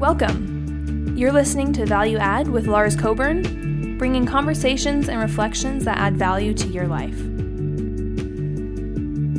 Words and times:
Welcome. 0.00 1.14
You're 1.14 1.30
listening 1.30 1.74
to 1.74 1.84
Value 1.84 2.16
Add 2.16 2.48
with 2.48 2.66
Lars 2.66 2.96
Coburn, 2.96 3.98
bringing 3.98 4.24
conversations 4.24 5.10
and 5.10 5.20
reflections 5.20 5.84
that 5.84 5.98
add 5.98 6.16
value 6.16 6.54
to 6.54 6.68
your 6.68 6.86
life. 6.86 7.20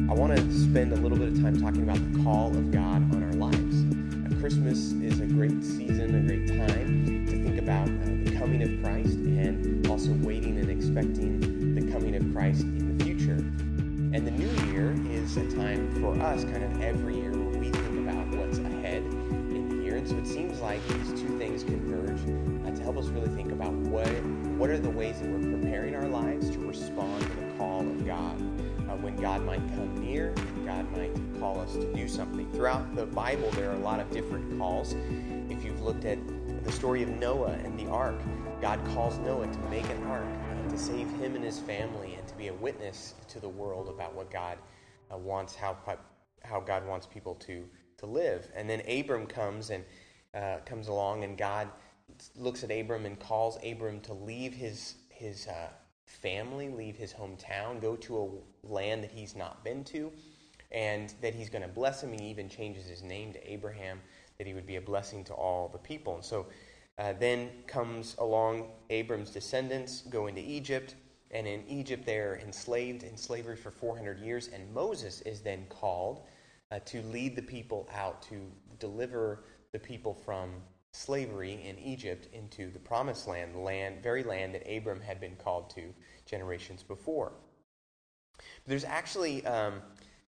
I 0.07 0.13
want 0.13 0.35
to 0.35 0.51
spend 0.53 0.93
a 0.93 0.97
little 0.97 1.17
bit 1.17 1.29
of 1.29 1.41
time 1.41 1.59
talking 1.59 1.81
about 1.81 1.97
the 2.13 2.23
call 2.23 2.49
of 2.49 2.69
God 2.69 3.11
on 3.11 3.23
our 3.23 3.33
lives. 3.33 4.39
Christmas 4.39 4.91
is 4.91 5.19
a 5.19 5.25
great 5.25 5.63
season, 5.63 6.13
a 6.13 6.27
great 6.27 6.47
time 6.49 7.25
to 7.25 7.43
think 7.43 7.57
about 7.57 7.87
uh, 7.87 8.29
the 8.29 8.37
coming 8.37 8.61
of 8.61 8.83
Christ 8.83 9.17
and 9.17 9.87
also 9.87 10.11
waiting 10.23 10.59
and 10.59 10.69
expecting 10.69 11.73
the 11.73 11.91
coming 11.91 12.15
of 12.15 12.35
Christ 12.35 12.61
in 12.61 12.99
the 12.99 13.03
future. 13.03 13.43
And 14.13 14.27
the 14.27 14.31
new 14.31 14.71
year 14.71 14.91
is 15.09 15.37
a 15.37 15.55
time 15.55 15.91
for 15.99 16.13
us, 16.21 16.43
kind 16.43 16.63
of 16.63 16.81
every 16.83 17.15
year, 17.15 17.30
so 20.11 20.17
it 20.17 20.27
seems 20.27 20.59
like 20.59 20.85
these 20.89 21.21
two 21.21 21.37
things 21.37 21.63
converge 21.63 22.19
uh, 22.67 22.75
to 22.75 22.83
help 22.83 22.97
us 22.97 23.07
really 23.07 23.29
think 23.29 23.49
about 23.53 23.71
what 23.71 24.09
what 24.57 24.69
are 24.69 24.77
the 24.77 24.89
ways 24.89 25.17
that 25.21 25.29
we're 25.29 25.57
preparing 25.57 25.95
our 25.95 26.09
lives 26.09 26.49
to 26.49 26.59
respond 26.59 27.21
to 27.21 27.29
the 27.29 27.57
call 27.57 27.79
of 27.79 28.05
God. 28.05 28.35
Uh, 28.89 28.97
when 28.97 29.15
God 29.15 29.45
might 29.45 29.65
come 29.69 29.95
near, 30.01 30.33
God 30.65 30.91
might 30.91 31.13
call 31.39 31.61
us 31.61 31.71
to 31.75 31.93
do 31.93 32.09
something. 32.09 32.51
Throughout 32.51 32.93
the 32.93 33.05
Bible, 33.05 33.49
there 33.51 33.69
are 33.69 33.75
a 33.75 33.79
lot 33.79 34.01
of 34.01 34.11
different 34.11 34.59
calls. 34.59 34.97
If 35.49 35.63
you've 35.63 35.81
looked 35.81 36.03
at 36.03 36.19
the 36.65 36.71
story 36.73 37.03
of 37.03 37.09
Noah 37.09 37.53
and 37.63 37.79
the 37.79 37.87
ark, 37.87 38.19
God 38.59 38.83
calls 38.93 39.17
Noah 39.19 39.47
to 39.47 39.59
make 39.69 39.89
an 39.89 40.03
ark, 40.07 40.25
uh, 40.25 40.71
to 40.71 40.77
save 40.77 41.09
him 41.21 41.35
and 41.35 41.43
his 41.43 41.59
family, 41.59 42.15
and 42.15 42.27
to 42.27 42.35
be 42.35 42.49
a 42.49 42.53
witness 42.53 43.13
to 43.29 43.39
the 43.39 43.49
world 43.49 43.87
about 43.87 44.13
what 44.13 44.29
God 44.29 44.57
uh, 45.09 45.17
wants, 45.17 45.55
how 45.55 45.77
how 46.43 46.59
God 46.59 46.85
wants 46.85 47.07
people 47.07 47.35
to 47.35 47.65
to 48.01 48.05
live. 48.05 48.51
And 48.55 48.69
then 48.69 48.81
Abram 48.87 49.25
comes 49.25 49.69
and 49.69 49.85
uh, 50.33 50.57
comes 50.65 50.87
along, 50.87 51.23
and 51.23 51.37
God 51.37 51.69
looks 52.35 52.63
at 52.63 52.71
Abram 52.71 53.05
and 53.05 53.19
calls 53.19 53.57
Abram 53.63 53.99
to 54.01 54.13
leave 54.13 54.53
his 54.53 54.95
his 55.09 55.47
uh, 55.47 55.69
family, 56.05 56.69
leave 56.69 56.97
his 56.97 57.13
hometown, 57.13 57.79
go 57.79 57.95
to 57.95 58.17
a 58.17 58.67
land 58.67 59.03
that 59.03 59.11
he's 59.11 59.35
not 59.35 59.63
been 59.63 59.83
to, 59.83 60.11
and 60.71 61.13
that 61.21 61.35
he's 61.35 61.49
going 61.49 61.61
to 61.61 61.67
bless 61.67 62.03
him. 62.03 62.11
He 62.11 62.25
even 62.29 62.49
changes 62.49 62.87
his 62.87 63.03
name 63.03 63.33
to 63.33 63.51
Abraham, 63.51 64.01
that 64.37 64.47
he 64.47 64.53
would 64.53 64.65
be 64.65 64.77
a 64.77 64.81
blessing 64.81 65.23
to 65.25 65.33
all 65.33 65.67
the 65.67 65.77
people. 65.77 66.15
And 66.15 66.25
so 66.25 66.47
uh, 66.97 67.13
then 67.19 67.49
comes 67.67 68.15
along 68.17 68.67
Abram's 68.89 69.31
descendants, 69.31 70.01
go 70.09 70.27
into 70.27 70.41
Egypt, 70.41 70.95
and 71.31 71.47
in 71.47 71.63
Egypt 71.67 72.05
they're 72.05 72.39
enslaved 72.43 73.03
in 73.03 73.15
slavery 73.15 73.55
for 73.55 73.71
400 73.71 74.19
years, 74.19 74.49
and 74.53 74.73
Moses 74.73 75.21
is 75.21 75.41
then 75.41 75.65
called 75.69 76.21
uh, 76.71 76.79
to 76.85 77.01
lead 77.03 77.35
the 77.35 77.41
people 77.41 77.87
out, 77.93 78.21
to 78.23 78.41
deliver 78.79 79.43
the 79.73 79.79
people 79.79 80.13
from 80.13 80.51
slavery 80.93 81.53
in 81.63 81.79
Egypt 81.79 82.27
into 82.33 82.69
the 82.71 82.79
promised 82.79 83.27
land, 83.27 83.55
the 83.55 83.59
land, 83.59 84.03
very 84.03 84.23
land 84.23 84.53
that 84.53 84.69
Abram 84.69 84.99
had 84.99 85.19
been 85.19 85.35
called 85.37 85.69
to 85.71 85.93
generations 86.25 86.83
before. 86.83 87.31
There's 88.67 88.83
actually 88.83 89.45
um, 89.45 89.81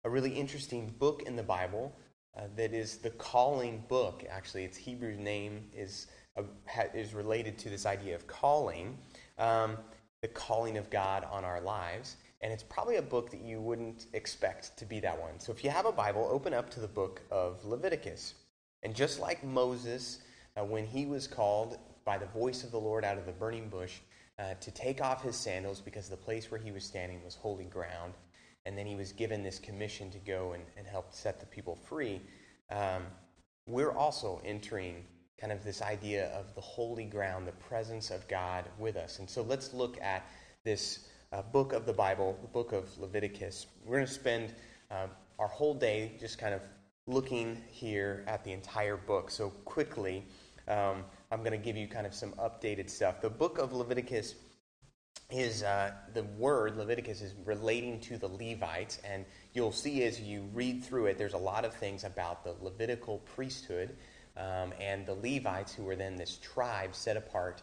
a 0.03 0.09
really 0.09 0.31
interesting 0.31 0.93
book 0.99 1.23
in 1.23 1.35
the 1.35 1.43
Bible 1.43 1.95
uh, 2.37 2.43
that 2.55 2.73
is 2.73 2.97
the 2.97 3.09
calling 3.11 3.83
book. 3.87 4.23
Actually, 4.29 4.65
its 4.65 4.77
Hebrew 4.77 5.15
name 5.15 5.65
is 5.73 6.07
uh, 6.37 6.43
ha, 6.67 6.83
is 6.93 7.13
related 7.13 7.57
to 7.59 7.69
this 7.69 7.85
idea 7.85 8.15
of 8.15 8.27
calling, 8.27 8.97
um, 9.37 9.77
the 10.21 10.27
calling 10.27 10.77
of 10.77 10.89
God 10.89 11.25
on 11.31 11.43
our 11.43 11.61
lives. 11.61 12.17
And 12.41 12.51
it's 12.51 12.63
probably 12.63 12.97
a 12.97 13.01
book 13.01 13.31
that 13.31 13.41
you 13.41 13.61
wouldn't 13.61 14.07
expect 14.13 14.77
to 14.77 14.85
be 14.85 14.99
that 14.99 15.19
one. 15.19 15.39
So 15.39 15.51
if 15.51 15.63
you 15.63 15.69
have 15.69 15.85
a 15.85 15.91
Bible, 15.91 16.27
open 16.29 16.53
up 16.53 16.69
to 16.71 16.79
the 16.79 16.87
book 16.87 17.21
of 17.31 17.63
Leviticus. 17.63 18.33
And 18.83 18.93
just 18.93 19.19
like 19.19 19.43
Moses, 19.43 20.19
uh, 20.57 20.63
when 20.63 20.85
he 20.85 21.05
was 21.05 21.27
called 21.27 21.77
by 22.05 22.17
the 22.17 22.25
voice 22.27 22.63
of 22.63 22.71
the 22.71 22.79
Lord 22.79 23.05
out 23.05 23.17
of 23.17 23.25
the 23.25 23.31
burning 23.31 23.69
bush 23.69 23.99
uh, 24.39 24.55
to 24.59 24.71
take 24.71 25.01
off 25.01 25.23
his 25.23 25.35
sandals 25.35 25.79
because 25.79 26.09
the 26.09 26.17
place 26.17 26.51
where 26.51 26.59
he 26.59 26.71
was 26.71 26.83
standing 26.83 27.23
was 27.23 27.35
holy 27.35 27.65
ground, 27.65 28.13
and 28.65 28.77
then 28.77 28.85
he 28.85 28.95
was 28.95 29.11
given 29.11 29.43
this 29.43 29.59
commission 29.59 30.09
to 30.11 30.19
go 30.19 30.53
and, 30.53 30.63
and 30.77 30.85
help 30.85 31.13
set 31.13 31.39
the 31.39 31.45
people 31.45 31.75
free, 31.75 32.21
um, 32.71 33.03
we're 33.67 33.91
also 33.91 34.41
entering 34.43 35.05
kind 35.39 35.51
of 35.51 35.63
this 35.63 35.81
idea 35.81 36.27
of 36.27 36.53
the 36.55 36.61
holy 36.61 37.05
ground, 37.05 37.47
the 37.47 37.51
presence 37.53 38.11
of 38.11 38.27
God 38.27 38.65
with 38.77 38.95
us. 38.95 39.19
And 39.19 39.29
so 39.29 39.41
let's 39.41 39.73
look 39.73 39.99
at 40.01 40.25
this 40.63 41.07
uh, 41.31 41.41
book 41.41 41.73
of 41.73 41.85
the 41.85 41.93
Bible, 41.93 42.37
the 42.41 42.47
book 42.47 42.71
of 42.71 42.97
Leviticus. 42.97 43.67
We're 43.85 43.97
going 43.97 44.07
to 44.07 44.13
spend 44.13 44.53
um, 44.91 45.09
our 45.39 45.47
whole 45.47 45.73
day 45.73 46.13
just 46.19 46.37
kind 46.37 46.53
of 46.53 46.61
looking 47.07 47.61
here 47.69 48.23
at 48.27 48.43
the 48.43 48.51
entire 48.51 48.97
book. 48.97 49.29
So, 49.29 49.49
quickly, 49.65 50.25
um, 50.67 51.03
I'm 51.31 51.39
going 51.39 51.51
to 51.51 51.57
give 51.57 51.75
you 51.75 51.87
kind 51.87 52.05
of 52.05 52.13
some 52.13 52.31
updated 52.33 52.89
stuff. 52.89 53.21
The 53.21 53.29
book 53.29 53.57
of 53.57 53.73
Leviticus 53.73 54.35
is 55.29 55.63
uh, 55.63 55.91
the 56.13 56.23
word 56.23 56.77
Leviticus 56.77 57.21
is 57.21 57.33
relating 57.45 57.99
to 58.01 58.17
the 58.17 58.27
Levites, 58.27 58.99
and 59.03 59.25
you'll 59.53 59.71
see 59.71 60.03
as 60.03 60.19
you 60.19 60.47
read 60.53 60.83
through 60.83 61.07
it, 61.07 61.17
there's 61.17 61.33
a 61.33 61.37
lot 61.37 61.65
of 61.65 61.73
things 61.73 62.03
about 62.03 62.43
the 62.43 62.55
Levitical 62.61 63.19
priesthood 63.35 63.95
um, 64.37 64.73
and 64.79 65.05
the 65.05 65.15
Levites, 65.15 65.73
who 65.73 65.83
were 65.83 65.95
then 65.95 66.15
this 66.15 66.39
tribe 66.41 66.95
set 66.95 67.17
apart 67.17 67.61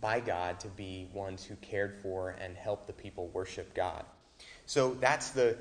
by 0.00 0.20
God 0.20 0.58
to 0.60 0.68
be 0.68 1.08
ones 1.12 1.44
who 1.44 1.54
cared 1.56 1.94
for 2.02 2.30
and 2.30 2.56
helped 2.56 2.86
the 2.86 2.92
people 2.92 3.28
worship 3.28 3.74
God. 3.74 4.04
So 4.66 4.94
that's 4.94 5.30
the 5.30 5.56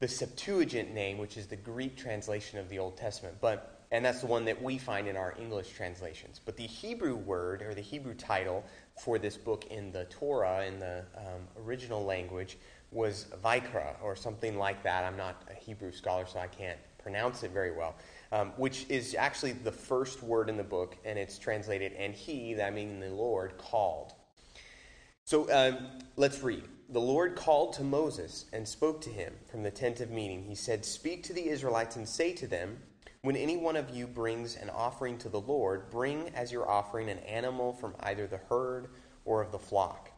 the 0.00 0.08
Septuagint 0.08 0.92
name, 0.92 1.18
which 1.18 1.36
is 1.36 1.46
the 1.46 1.56
Greek 1.56 1.96
translation 1.96 2.58
of 2.58 2.68
the 2.68 2.78
Old 2.78 2.96
Testament, 2.96 3.36
but 3.40 3.76
and 3.92 4.04
that's 4.04 4.20
the 4.20 4.26
one 4.26 4.44
that 4.44 4.62
we 4.62 4.78
find 4.78 5.08
in 5.08 5.16
our 5.16 5.34
English 5.36 5.70
translations. 5.70 6.40
But 6.44 6.56
the 6.56 6.66
Hebrew 6.66 7.16
word 7.16 7.60
or 7.60 7.74
the 7.74 7.80
Hebrew 7.80 8.14
title 8.14 8.64
for 8.96 9.18
this 9.18 9.36
book 9.36 9.64
in 9.68 9.90
the 9.90 10.04
Torah 10.04 10.64
in 10.64 10.78
the 10.78 11.04
um, 11.16 11.64
original 11.64 12.04
language 12.04 12.56
was 12.92 13.26
Vayikra 13.42 14.00
or 14.00 14.14
something 14.14 14.56
like 14.56 14.84
that. 14.84 15.04
I'm 15.04 15.16
not 15.16 15.42
a 15.50 15.54
Hebrew 15.54 15.90
scholar, 15.90 16.24
so 16.24 16.38
I 16.38 16.46
can't 16.46 16.78
pronounce 16.98 17.42
it 17.42 17.50
very 17.50 17.72
well 17.72 17.96
um, 18.32 18.52
which 18.56 18.86
is 18.88 19.14
actually 19.18 19.52
the 19.52 19.72
first 19.72 20.22
word 20.22 20.48
in 20.48 20.56
the 20.56 20.64
book, 20.64 20.96
and 21.04 21.18
it's 21.18 21.38
translated, 21.38 21.92
and 21.94 22.14
he, 22.14 22.54
that 22.54 22.74
meaning 22.74 23.00
the 23.00 23.08
Lord, 23.08 23.58
called. 23.58 24.12
So 25.24 25.50
um, 25.52 25.88
let's 26.16 26.42
read. 26.42 26.64
The 26.92 27.00
Lord 27.00 27.36
called 27.36 27.74
to 27.74 27.84
Moses 27.84 28.46
and 28.52 28.66
spoke 28.66 29.00
to 29.02 29.10
him 29.10 29.32
from 29.46 29.62
the 29.62 29.70
tent 29.70 30.00
of 30.00 30.10
meeting. 30.10 30.42
He 30.42 30.56
said, 30.56 30.84
Speak 30.84 31.22
to 31.22 31.32
the 31.32 31.48
Israelites 31.48 31.94
and 31.94 32.08
say 32.08 32.32
to 32.32 32.48
them, 32.48 32.78
When 33.22 33.36
any 33.36 33.56
one 33.56 33.76
of 33.76 33.90
you 33.90 34.08
brings 34.08 34.56
an 34.56 34.70
offering 34.70 35.16
to 35.18 35.28
the 35.28 35.40
Lord, 35.40 35.88
bring 35.88 36.30
as 36.34 36.50
your 36.50 36.68
offering 36.68 37.08
an 37.08 37.18
animal 37.20 37.72
from 37.74 37.94
either 38.00 38.26
the 38.26 38.40
herd 38.48 38.88
or 39.24 39.40
of 39.40 39.52
the 39.52 39.58
flock. 39.58 40.10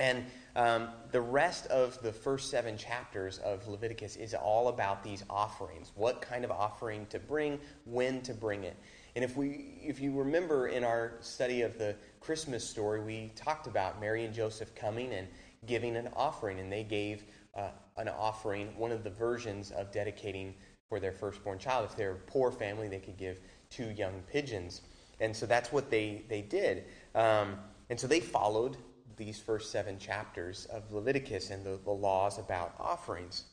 And 0.00 0.24
um, 0.56 0.88
the 1.12 1.20
rest 1.20 1.66
of 1.66 2.02
the 2.02 2.12
first 2.12 2.50
seven 2.50 2.76
chapters 2.76 3.38
of 3.38 3.66
Leviticus 3.68 4.16
is 4.16 4.34
all 4.34 4.66
about 4.68 5.04
these 5.04 5.22
offerings. 5.30 5.92
What 5.94 6.20
kind 6.20 6.44
of 6.44 6.50
offering 6.50 7.06
to 7.10 7.20
bring, 7.20 7.60
when 7.84 8.22
to 8.22 8.34
bring 8.34 8.64
it. 8.64 8.76
And 9.14 9.24
if, 9.24 9.36
we, 9.36 9.78
if 9.82 10.00
you 10.00 10.12
remember 10.12 10.68
in 10.68 10.84
our 10.84 11.14
study 11.20 11.62
of 11.62 11.78
the 11.78 11.94
Christmas 12.20 12.68
story, 12.68 13.00
we 13.00 13.32
talked 13.34 13.66
about 13.66 13.98
Mary 14.00 14.24
and 14.24 14.34
Joseph 14.34 14.74
coming 14.74 15.14
and 15.14 15.26
giving 15.66 15.96
an 15.96 16.08
offering. 16.14 16.60
And 16.60 16.70
they 16.70 16.84
gave 16.84 17.24
uh, 17.54 17.70
an 17.96 18.08
offering, 18.08 18.68
one 18.76 18.92
of 18.92 19.04
the 19.04 19.10
versions 19.10 19.70
of 19.70 19.90
dedicating 19.92 20.54
for 20.88 21.00
their 21.00 21.12
firstborn 21.12 21.58
child. 21.58 21.86
If 21.90 21.96
they're 21.96 22.12
a 22.12 22.30
poor 22.30 22.50
family, 22.52 22.88
they 22.88 23.00
could 23.00 23.16
give 23.16 23.40
two 23.70 23.90
young 23.90 24.22
pigeons. 24.30 24.82
And 25.20 25.34
so 25.34 25.46
that's 25.46 25.72
what 25.72 25.90
they, 25.90 26.24
they 26.28 26.42
did. 26.42 26.84
Um, 27.14 27.58
and 27.90 27.98
so 27.98 28.06
they 28.06 28.20
followed 28.20 28.76
these 29.16 29.38
first 29.38 29.72
seven 29.72 29.98
chapters 29.98 30.66
of 30.66 30.92
Leviticus 30.92 31.50
and 31.50 31.64
the, 31.64 31.78
the 31.84 31.90
laws 31.90 32.38
about 32.38 32.74
offerings. 32.78 33.44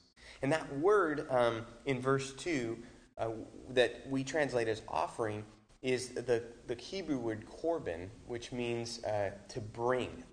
And 0.41 0.51
that 0.51 0.77
word 0.79 1.25
um, 1.29 1.65
in 1.85 2.01
verse 2.01 2.33
2 2.33 2.77
uh, 3.17 3.29
that 3.69 4.01
we 4.09 4.23
translate 4.23 4.67
as 4.67 4.81
offering 4.87 5.45
is 5.81 6.09
the, 6.09 6.43
the 6.67 6.75
Hebrew 6.75 7.17
word 7.17 7.45
korban, 7.47 8.09
which 8.27 8.51
means 8.51 9.03
uh, 9.03 9.31
to 9.49 9.61
bring. 9.61 10.23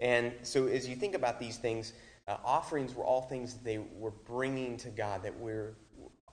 And 0.00 0.32
so 0.42 0.66
as 0.66 0.88
you 0.88 0.96
think 0.96 1.14
about 1.14 1.40
these 1.40 1.56
things, 1.56 1.92
uh, 2.26 2.36
offerings 2.44 2.94
were 2.94 3.04
all 3.04 3.22
things 3.22 3.54
they 3.64 3.78
were 3.78 4.10
bringing 4.10 4.76
to 4.78 4.90
God, 4.90 5.22
that 5.22 5.38
were 5.38 5.74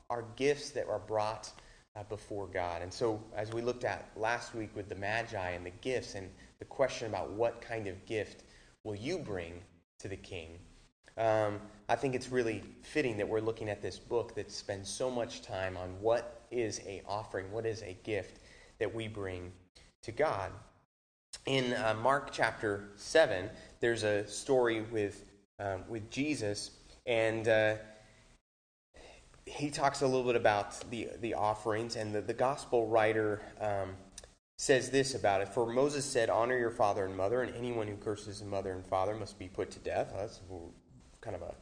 are 0.09 0.25
gifts 0.35 0.69
that 0.71 0.87
are 0.87 0.99
brought 0.99 1.51
uh, 1.95 2.03
before 2.03 2.47
God. 2.47 2.81
And 2.81 2.93
so 2.93 3.23
as 3.35 3.51
we 3.51 3.61
looked 3.61 3.83
at 3.83 4.09
last 4.15 4.53
week 4.53 4.75
with 4.75 4.89
the 4.89 4.95
Magi 4.95 5.51
and 5.51 5.65
the 5.65 5.71
gifts 5.81 6.15
and 6.15 6.29
the 6.59 6.65
question 6.65 7.07
about 7.07 7.31
what 7.31 7.61
kind 7.61 7.87
of 7.87 8.05
gift 8.05 8.43
will 8.83 8.95
you 8.95 9.17
bring 9.17 9.61
to 9.99 10.07
the 10.07 10.17
king. 10.17 10.59
Um, 11.17 11.59
I 11.87 11.95
think 11.95 12.13
it's 12.13 12.29
really 12.29 12.61
fitting 12.81 13.17
that 13.17 13.27
we're 13.27 13.39
looking 13.39 13.69
at 13.69 13.81
this 13.81 13.97
book 13.97 14.35
that 14.35 14.51
spends 14.51 14.89
so 14.89 15.09
much 15.09 15.41
time 15.41 15.77
on 15.77 15.89
what 16.01 16.41
is 16.51 16.81
a 16.85 17.01
offering, 17.07 17.51
what 17.51 17.65
is 17.65 17.81
a 17.83 17.97
gift 18.03 18.39
that 18.79 18.93
we 18.93 19.07
bring 19.07 19.51
to 20.03 20.11
God. 20.11 20.51
In 21.45 21.73
uh, 21.73 21.95
Mark 22.01 22.29
chapter 22.31 22.89
seven, 22.95 23.49
there's 23.79 24.03
a 24.03 24.27
story 24.27 24.81
with 24.81 25.23
um, 25.59 25.83
with 25.87 26.09
Jesus, 26.09 26.71
and 27.05 27.47
uh, 27.47 27.75
he 29.45 29.69
talks 29.69 30.01
a 30.01 30.07
little 30.07 30.23
bit 30.23 30.35
about 30.35 30.89
the, 30.89 31.09
the 31.21 31.33
offerings, 31.35 31.95
and 31.95 32.13
the, 32.13 32.21
the 32.21 32.33
gospel 32.33 32.87
writer 32.87 33.41
um, 33.61 33.95
says 34.57 34.89
this 34.89 35.15
about 35.15 35.41
it. 35.41 35.49
For 35.49 35.71
Moses 35.71 36.03
said, 36.03 36.29
Honor 36.29 36.57
your 36.57 36.71
father 36.71 37.05
and 37.05 37.15
mother, 37.15 37.41
and 37.41 37.55
anyone 37.55 37.87
who 37.87 37.95
curses 37.95 38.39
his 38.39 38.43
mother 38.43 38.71
and 38.71 38.85
father 38.85 39.15
must 39.15 39.37
be 39.37 39.47
put 39.47 39.71
to 39.71 39.79
death. 39.79 40.13
That's 40.15 40.41
kind 41.21 41.35
of 41.35 41.41
a 41.41 41.53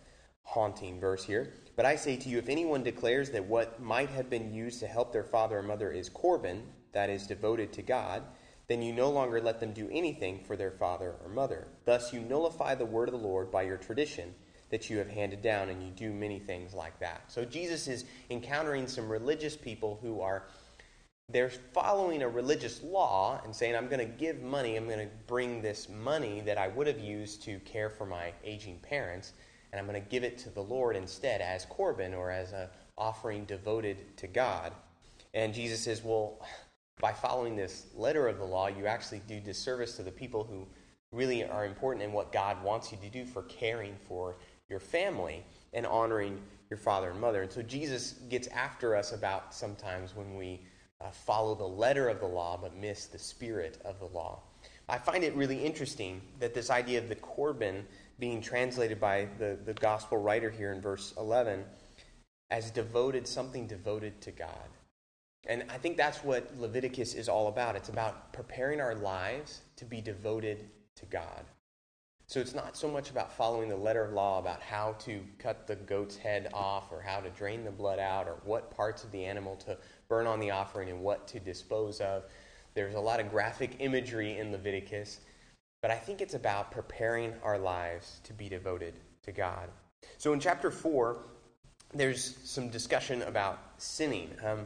haunting 0.43 0.99
verse 0.99 1.23
here. 1.23 1.53
But 1.75 1.85
I 1.85 1.95
say 1.95 2.15
to 2.17 2.29
you, 2.29 2.37
if 2.37 2.49
anyone 2.49 2.83
declares 2.83 3.31
that 3.31 3.45
what 3.45 3.81
might 3.81 4.09
have 4.09 4.29
been 4.29 4.53
used 4.53 4.79
to 4.79 4.87
help 4.87 5.11
their 5.11 5.23
father 5.23 5.59
or 5.59 5.63
mother 5.63 5.91
is 5.91 6.09
Corban, 6.09 6.63
that 6.93 7.09
is 7.09 7.27
devoted 7.27 7.73
to 7.73 7.81
God, 7.81 8.23
then 8.67 8.81
you 8.81 8.93
no 8.93 9.09
longer 9.09 9.41
let 9.41 9.59
them 9.59 9.73
do 9.73 9.89
anything 9.91 10.39
for 10.45 10.55
their 10.55 10.71
father 10.71 11.15
or 11.23 11.29
mother. 11.29 11.67
Thus 11.85 12.13
you 12.13 12.21
nullify 12.21 12.75
the 12.75 12.85
word 12.85 13.09
of 13.09 13.13
the 13.13 13.27
Lord 13.27 13.51
by 13.51 13.63
your 13.63 13.77
tradition 13.77 14.33
that 14.69 14.89
you 14.89 14.97
have 14.97 15.09
handed 15.09 15.43
down, 15.43 15.69
and 15.69 15.83
you 15.83 15.91
do 15.91 16.11
many 16.11 16.39
things 16.39 16.73
like 16.73 16.97
that. 16.99 17.31
So 17.31 17.45
Jesus 17.45 17.87
is 17.87 18.05
encountering 18.31 18.87
some 18.87 19.07
religious 19.07 19.55
people 19.55 19.99
who 20.01 20.19
are 20.19 20.45
they're 21.29 21.49
following 21.49 22.21
a 22.21 22.27
religious 22.27 22.83
law 22.83 23.39
and 23.45 23.55
saying, 23.55 23.75
I'm 23.75 23.87
going 23.87 23.99
to 23.99 24.17
give 24.17 24.41
money, 24.41 24.75
I'm 24.75 24.87
going 24.87 24.99
to 24.99 25.13
bring 25.25 25.61
this 25.61 25.87
money 25.89 26.41
that 26.41 26.57
I 26.57 26.67
would 26.67 26.87
have 26.87 26.99
used 26.99 27.43
to 27.43 27.59
care 27.59 27.89
for 27.89 28.05
my 28.05 28.33
aging 28.43 28.79
parents, 28.79 29.33
and 29.71 29.79
I'm 29.79 29.87
going 29.87 30.01
to 30.01 30.09
give 30.09 30.23
it 30.23 30.37
to 30.39 30.49
the 30.49 30.61
Lord 30.61 30.95
instead 30.95 31.39
as 31.39 31.65
Corban 31.65 32.13
or 32.13 32.29
as 32.29 32.51
an 32.51 32.67
offering 32.97 33.45
devoted 33.45 34.17
to 34.17 34.27
God. 34.27 34.73
And 35.33 35.53
Jesus 35.53 35.81
says, 35.81 36.03
Well, 36.03 36.39
by 36.99 37.11
following 37.11 37.55
this 37.55 37.87
letter 37.95 38.27
of 38.27 38.37
the 38.37 38.45
law, 38.45 38.67
you 38.67 38.85
actually 38.85 39.21
do 39.27 39.39
disservice 39.39 39.95
to 39.97 40.03
the 40.03 40.11
people 40.11 40.43
who 40.43 40.67
really 41.11 41.43
are 41.43 41.65
important 41.65 42.03
in 42.03 42.11
what 42.11 42.31
God 42.31 42.63
wants 42.63 42.91
you 42.91 42.97
to 42.99 43.09
do 43.09 43.25
for 43.25 43.43
caring 43.43 43.95
for 44.07 44.37
your 44.69 44.79
family 44.79 45.43
and 45.73 45.85
honoring 45.85 46.39
your 46.69 46.77
father 46.77 47.11
and 47.11 47.21
mother. 47.21 47.41
And 47.41 47.51
so 47.51 47.61
Jesus 47.61 48.13
gets 48.29 48.47
after 48.47 48.95
us 48.95 49.11
about 49.11 49.53
sometimes 49.53 50.15
when 50.15 50.35
we 50.35 50.61
uh, 51.01 51.11
follow 51.11 51.55
the 51.55 51.63
letter 51.63 52.07
of 52.09 52.19
the 52.19 52.25
law 52.25 52.57
but 52.59 52.75
miss 52.75 53.05
the 53.07 53.19
spirit 53.19 53.81
of 53.85 53.99
the 53.99 54.05
law. 54.05 54.41
I 54.89 54.97
find 54.97 55.23
it 55.23 55.35
really 55.35 55.63
interesting 55.63 56.21
that 56.39 56.53
this 56.53 56.69
idea 56.69 56.99
of 56.99 57.09
the 57.09 57.15
Corban 57.15 57.85
being 58.19 58.41
translated 58.41 58.99
by 58.99 59.27
the, 59.37 59.57
the 59.65 59.73
gospel 59.73 60.17
writer 60.17 60.49
here 60.49 60.71
in 60.71 60.81
verse 60.81 61.13
11 61.17 61.63
as 62.51 62.69
devoted, 62.71 63.27
something 63.27 63.67
devoted 63.67 64.21
to 64.21 64.31
God. 64.31 64.69
And 65.45 65.65
I 65.69 65.77
think 65.77 65.97
that's 65.97 66.23
what 66.23 66.57
Leviticus 66.57 67.15
is 67.15 67.27
all 67.27 67.47
about. 67.47 67.75
It's 67.75 67.89
about 67.89 68.31
preparing 68.31 68.79
our 68.79 68.95
lives 68.95 69.61
to 69.75 69.85
be 69.85 69.99
devoted 69.99 70.69
to 70.95 71.05
God. 71.05 71.45
So 72.27 72.39
it's 72.39 72.55
not 72.55 72.77
so 72.77 72.89
much 72.89 73.09
about 73.09 73.33
following 73.33 73.67
the 73.67 73.75
letter 73.75 74.03
of 74.05 74.13
law 74.13 74.39
about 74.39 74.61
how 74.61 74.93
to 74.99 75.21
cut 75.39 75.67
the 75.67 75.75
goat's 75.75 76.15
head 76.15 76.49
off 76.53 76.91
or 76.91 77.01
how 77.01 77.19
to 77.19 77.29
drain 77.31 77.65
the 77.65 77.71
blood 77.71 77.99
out 77.99 78.27
or 78.27 78.37
what 78.45 78.71
parts 78.71 79.03
of 79.03 79.11
the 79.11 79.25
animal 79.25 79.57
to 79.57 79.77
burn 80.07 80.25
on 80.25 80.39
the 80.39 80.49
offering 80.49 80.89
and 80.89 81.01
what 81.01 81.27
to 81.27 81.39
dispose 81.39 81.99
of. 81.99 82.23
There's 82.73 82.95
a 82.95 82.99
lot 82.99 83.19
of 83.19 83.29
graphic 83.29 83.75
imagery 83.79 84.37
in 84.37 84.51
Leviticus, 84.51 85.19
but 85.81 85.91
I 85.91 85.95
think 85.95 86.21
it's 86.21 86.33
about 86.33 86.71
preparing 86.71 87.33
our 87.43 87.59
lives 87.59 88.21
to 88.23 88.33
be 88.33 88.47
devoted 88.47 88.93
to 89.23 89.31
God. 89.31 89.69
So 90.17 90.33
in 90.33 90.39
chapter 90.39 90.71
4, 90.71 91.17
there's 91.93 92.37
some 92.43 92.69
discussion 92.69 93.21
about 93.23 93.59
sinning. 93.77 94.31
Um, 94.43 94.65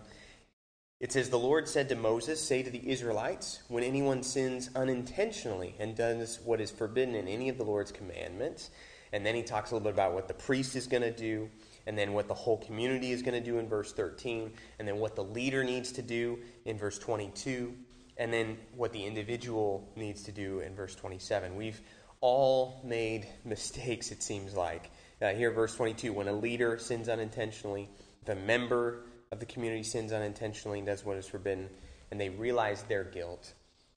it 0.99 1.11
says, 1.11 1.29
The 1.29 1.39
Lord 1.39 1.67
said 1.67 1.89
to 1.89 1.95
Moses, 1.95 2.41
Say 2.41 2.63
to 2.63 2.69
the 2.69 2.89
Israelites, 2.89 3.59
when 3.67 3.83
anyone 3.83 4.23
sins 4.23 4.69
unintentionally 4.75 5.75
and 5.79 5.95
does 5.95 6.39
what 6.43 6.59
is 6.59 6.71
forbidden 6.71 7.15
in 7.15 7.27
any 7.27 7.49
of 7.49 7.57
the 7.57 7.63
Lord's 7.63 7.91
commandments, 7.91 8.71
and 9.13 9.25
then 9.25 9.35
he 9.35 9.43
talks 9.43 9.71
a 9.71 9.75
little 9.75 9.85
bit 9.85 9.93
about 9.93 10.13
what 10.13 10.27
the 10.27 10.33
priest 10.33 10.75
is 10.75 10.87
going 10.87 11.03
to 11.03 11.11
do, 11.11 11.49
and 11.85 11.97
then 11.97 12.13
what 12.13 12.27
the 12.27 12.33
whole 12.33 12.57
community 12.57 13.11
is 13.11 13.21
going 13.21 13.41
to 13.41 13.45
do 13.45 13.59
in 13.59 13.69
verse 13.69 13.93
13, 13.93 14.51
and 14.79 14.87
then 14.87 14.97
what 14.97 15.15
the 15.15 15.23
leader 15.23 15.63
needs 15.63 15.91
to 15.93 16.01
do 16.01 16.39
in 16.65 16.77
verse 16.77 16.97
22, 16.97 17.73
and 18.17 18.33
then 18.33 18.57
what 18.75 18.91
the 18.91 19.05
individual 19.05 19.87
needs 19.95 20.23
to 20.23 20.31
do 20.31 20.59
in 20.59 20.75
verse 20.75 20.95
27. 20.95 21.55
We've 21.55 21.79
all 22.21 22.81
made 22.83 23.27
mistakes, 23.45 24.11
it 24.11 24.23
seems 24.23 24.55
like. 24.55 24.89
Uh, 25.21 25.29
here, 25.29 25.51
verse 25.51 25.75
22 25.75 26.13
when 26.13 26.27
a 26.27 26.33
leader 26.33 26.77
sins 26.77 27.07
unintentionally, 27.07 27.89
the 28.25 28.35
member 28.35 29.03
of 29.31 29.39
the 29.39 29.45
community 29.45 29.83
sins 29.83 30.11
unintentionally 30.11 30.79
and 30.79 30.87
does 30.87 31.05
what 31.05 31.17
is 31.17 31.27
forbidden, 31.27 31.69
and 32.11 32.19
they 32.19 32.29
realize 32.29 32.83
their 32.83 33.03
guilt, 33.03 33.53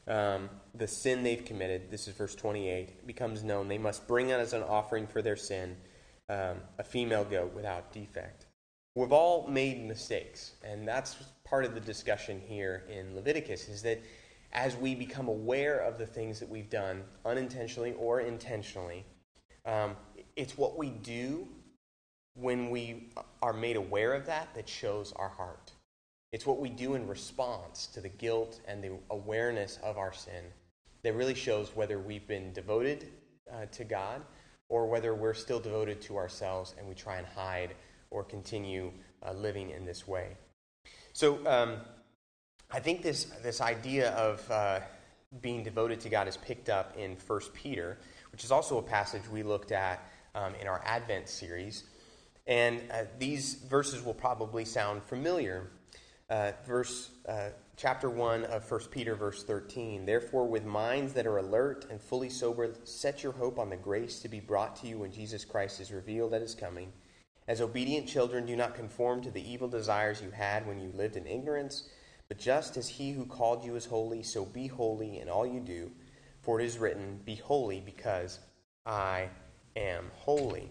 um, 0.09 0.51
the 0.75 0.89
sin 0.89 1.23
they've 1.23 1.45
committed, 1.45 1.91
this 1.91 2.09
is 2.09 2.15
verse 2.15 2.35
28, 2.35 3.07
becomes 3.07 3.45
known. 3.45 3.69
They 3.69 3.79
must 3.79 4.07
bring 4.09 4.33
as 4.33 4.53
an 4.53 4.63
offering 4.63 5.07
for 5.07 5.23
their 5.23 5.37
sin 5.37 5.77
um, 6.29 6.57
a 6.79 6.85
female 6.85 7.25
goat 7.25 7.55
without 7.55 7.93
defect. 7.93 8.47
We've 8.97 9.13
all 9.13 9.47
made 9.47 9.87
mistakes, 9.87 10.53
and 10.65 10.87
that's 10.87 11.17
part 11.45 11.65
of 11.65 11.75
the 11.75 11.81
discussion 11.81 12.41
here 12.45 12.85
in 12.89 13.15
Leviticus 13.15 13.69
is 13.69 13.83
that 13.83 14.03
as 14.53 14.77
we 14.77 14.97
become 14.97 15.29
aware 15.29 15.79
of 15.79 15.97
the 15.97 16.07
things 16.07 16.41
that 16.41 16.49
we've 16.49 16.71
done, 16.71 17.05
unintentionally 17.25 17.93
or 17.93 18.21
intentionally, 18.21 19.05
um, 19.65 19.97
it's 20.35 20.59
what 20.59 20.77
we 20.77 20.91
do 20.91 21.47
when 22.35 22.71
we 22.71 23.11
are 23.43 23.53
made 23.53 23.77
aware 23.77 24.15
of 24.15 24.27
that 24.27 24.55
that 24.55 24.69
shows 24.69 25.13
our 25.17 25.29
heart. 25.29 25.73
It's 26.33 26.47
what 26.47 26.61
we 26.61 26.69
do 26.69 26.95
in 26.95 27.09
response 27.09 27.87
to 27.89 28.01
the 28.01 28.09
guilt 28.09 28.61
and 28.67 28.83
the 28.83 28.93
awareness 29.11 29.79
of 29.83 29.99
our 29.99 30.13
sin 30.13 30.45
that 31.03 31.15
really 31.15 31.35
shows 31.35 31.75
whether 31.75 31.99
we've 31.99 32.27
been 32.29 32.53
devoted 32.53 33.09
uh, 33.53 33.67
to 33.73 33.85
God 33.85 34.23
or 34.69 34.87
whether 34.87 35.15
we're 35.15 35.35
still 35.35 35.59
devoted 35.59 36.01
to 36.03 36.17
ourselves 36.17 36.75
and 36.79 36.87
we 36.89 36.95
try 36.95 37.17
and 37.17 37.27
hide 37.27 37.75
or 38.11 38.23
continue 38.23 38.93
uh, 39.27 39.33
living 39.33 39.71
in 39.71 39.85
this 39.85 40.07
way. 40.07 40.37
So 41.13 41.45
um, 41.47 41.77
I 42.71 42.79
think 42.79 43.03
this, 43.03 43.25
this 43.43 43.61
idea 43.61 44.11
of 44.13 44.49
uh, 44.51 44.81
being 45.41 45.65
devoted 45.65 46.01
to 46.01 46.09
God 46.09 46.29
is 46.29 46.37
picked 46.37 46.69
up 46.69 46.97
in 46.97 47.17
1 47.27 47.41
Peter, 47.55 47.99
which 48.31 48.45
is 48.45 48.53
also 48.53 48.79
a 48.79 48.83
passage 48.83 49.23
we 49.29 49.43
looked 49.43 49.73
at 49.73 50.09
um, 50.35 50.55
in 50.61 50.69
our 50.69 50.81
Advent 50.85 51.29
series. 51.29 51.85
And 52.47 52.83
uh, 52.91 53.05
these 53.19 53.55
verses 53.55 54.05
will 54.05 54.15
probably 54.15 54.65
sound 54.65 55.03
familiar. 55.03 55.71
Uh, 56.29 56.53
verse 56.67 57.11
uh, 57.29 57.49
chapter 57.77 58.11
1 58.11 58.45
of 58.45 58.71
1 58.71 58.81
Peter, 58.91 59.15
verse 59.15 59.43
13. 59.43 60.05
Therefore, 60.07 60.47
with 60.47 60.65
minds 60.65 61.13
that 61.15 61.27
are 61.27 61.39
alert 61.39 61.87
and 61.91 62.01
fully 62.01 62.29
sober, 62.29 62.75
set 62.85 63.23
your 63.23 63.33
hope 63.33 63.59
on 63.59 63.71
the 63.71 63.77
grace 63.77 64.21
to 64.21 64.29
be 64.29 64.41
brought 64.41 64.77
to 64.77 64.87
you 64.87 64.99
when 64.99 65.13
Jesus 65.13 65.45
Christ 65.45 65.81
is 65.81 65.91
revealed 65.91 66.35
at 66.35 66.41
his 66.41 66.55
coming. 66.55 66.93
As 67.49 67.61
obedient 67.61 68.07
children, 68.07 68.47
do 68.47 68.55
not 68.55 68.77
conform 68.77 69.23
to 69.23 69.31
the 69.31 69.51
evil 69.51 69.67
desires 69.67 70.23
you 70.23 70.31
had 70.31 70.67
when 70.67 70.79
you 70.79 70.93
lived 70.95 71.17
in 71.17 71.27
ignorance, 71.27 71.89
but 72.29 72.39
just 72.39 72.77
as 72.77 72.89
he 72.89 73.11
who 73.11 73.27
called 73.27 73.65
you 73.65 73.75
is 73.75 73.87
holy, 73.87 74.23
so 74.23 74.45
be 74.45 74.69
holy 74.69 75.19
in 75.19 75.29
all 75.29 75.45
you 75.45 75.59
do. 75.59 75.91
For 76.43 76.61
it 76.61 76.67
is 76.67 76.79
written, 76.79 77.19
Be 77.25 77.35
holy, 77.35 77.81
because 77.81 78.39
I 78.87 79.31
am 79.75 80.11
holy. 80.15 80.71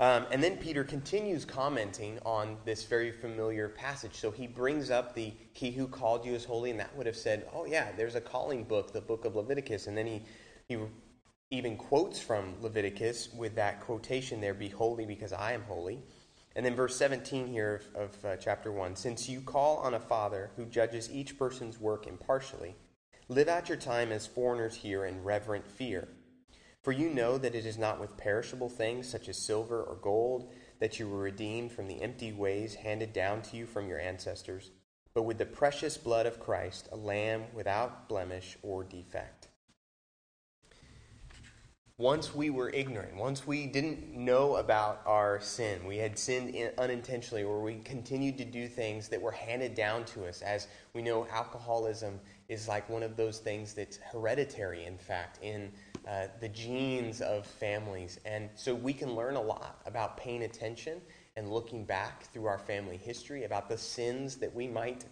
Um, 0.00 0.26
and 0.30 0.42
then 0.42 0.56
Peter 0.56 0.84
continues 0.84 1.44
commenting 1.44 2.18
on 2.24 2.56
this 2.64 2.84
very 2.84 3.12
familiar 3.12 3.68
passage. 3.68 4.14
So 4.14 4.30
he 4.30 4.46
brings 4.46 4.90
up 4.90 5.14
the 5.14 5.32
He 5.52 5.70
who 5.70 5.86
called 5.86 6.24
you 6.24 6.32
is 6.32 6.44
holy, 6.44 6.70
and 6.70 6.80
that 6.80 6.96
would 6.96 7.06
have 7.06 7.16
said, 7.16 7.46
Oh, 7.52 7.66
yeah, 7.66 7.92
there's 7.96 8.14
a 8.14 8.20
calling 8.20 8.64
book, 8.64 8.92
the 8.92 9.00
book 9.00 9.24
of 9.24 9.36
Leviticus. 9.36 9.86
And 9.86 9.96
then 9.96 10.06
he, 10.06 10.22
he 10.68 10.78
even 11.50 11.76
quotes 11.76 12.18
from 12.18 12.54
Leviticus 12.62 13.28
with 13.34 13.54
that 13.56 13.80
quotation 13.80 14.40
there 14.40 14.54
Be 14.54 14.68
holy 14.68 15.04
because 15.04 15.32
I 15.32 15.52
am 15.52 15.62
holy. 15.62 16.02
And 16.54 16.66
then 16.66 16.74
verse 16.74 16.96
17 16.96 17.46
here 17.46 17.82
of, 17.94 18.02
of 18.02 18.24
uh, 18.24 18.36
chapter 18.36 18.72
1 18.72 18.96
Since 18.96 19.28
you 19.28 19.40
call 19.40 19.76
on 19.78 19.94
a 19.94 20.00
father 20.00 20.50
who 20.56 20.64
judges 20.66 21.10
each 21.10 21.38
person's 21.38 21.78
work 21.78 22.06
impartially, 22.06 22.74
live 23.28 23.48
out 23.48 23.68
your 23.68 23.78
time 23.78 24.12
as 24.12 24.26
foreigners 24.26 24.76
here 24.76 25.04
in 25.04 25.22
reverent 25.22 25.66
fear. 25.66 26.08
For 26.82 26.90
you 26.90 27.10
know 27.10 27.38
that 27.38 27.54
it 27.54 27.64
is 27.64 27.78
not 27.78 28.00
with 28.00 28.16
perishable 28.16 28.68
things 28.68 29.08
such 29.08 29.28
as 29.28 29.36
silver 29.36 29.80
or 29.80 29.94
gold 29.94 30.52
that 30.80 30.98
you 30.98 31.08
were 31.08 31.18
redeemed 31.18 31.70
from 31.70 31.86
the 31.86 32.02
empty 32.02 32.32
ways 32.32 32.74
handed 32.74 33.12
down 33.12 33.40
to 33.42 33.56
you 33.56 33.66
from 33.66 33.86
your 33.86 34.00
ancestors, 34.00 34.72
but 35.14 35.22
with 35.22 35.38
the 35.38 35.46
precious 35.46 35.96
blood 35.96 36.26
of 36.26 36.40
Christ, 36.40 36.88
a 36.90 36.96
lamb 36.96 37.44
without 37.54 38.08
blemish 38.08 38.58
or 38.62 38.82
defect. 38.82 39.46
Once 41.98 42.34
we 42.34 42.50
were 42.50 42.70
ignorant, 42.70 43.14
once 43.14 43.46
we 43.46 43.64
didn't 43.66 44.12
know 44.12 44.56
about 44.56 45.02
our 45.06 45.38
sin, 45.40 45.84
we 45.86 45.98
had 45.98 46.18
sinned 46.18 46.52
unintentionally, 46.78 47.44
or 47.44 47.62
we 47.62 47.78
continued 47.84 48.36
to 48.36 48.44
do 48.44 48.66
things 48.66 49.08
that 49.08 49.22
were 49.22 49.30
handed 49.30 49.76
down 49.76 50.04
to 50.04 50.26
us. 50.26 50.42
As 50.42 50.66
we 50.94 51.02
know, 51.02 51.28
alcoholism 51.30 52.18
is 52.48 52.68
like 52.68 52.88
one 52.88 53.02
of 53.02 53.16
those 53.16 53.38
things 53.38 53.74
that's 53.74 53.96
hereditary, 53.96 54.84
in 54.84 54.98
fact, 54.98 55.38
in 55.42 55.72
uh, 56.08 56.26
the 56.40 56.48
genes 56.48 57.20
of 57.20 57.46
families. 57.46 58.18
And 58.24 58.50
so 58.54 58.74
we 58.74 58.92
can 58.92 59.14
learn 59.14 59.36
a 59.36 59.40
lot 59.40 59.80
about 59.86 60.16
paying 60.16 60.42
attention 60.42 61.00
and 61.36 61.48
looking 61.48 61.84
back 61.84 62.24
through 62.32 62.46
our 62.46 62.58
family 62.58 62.96
history 62.96 63.44
about 63.44 63.68
the 63.68 63.78
sins 63.78 64.36
that 64.36 64.54
we 64.54 64.66
might 64.66 65.04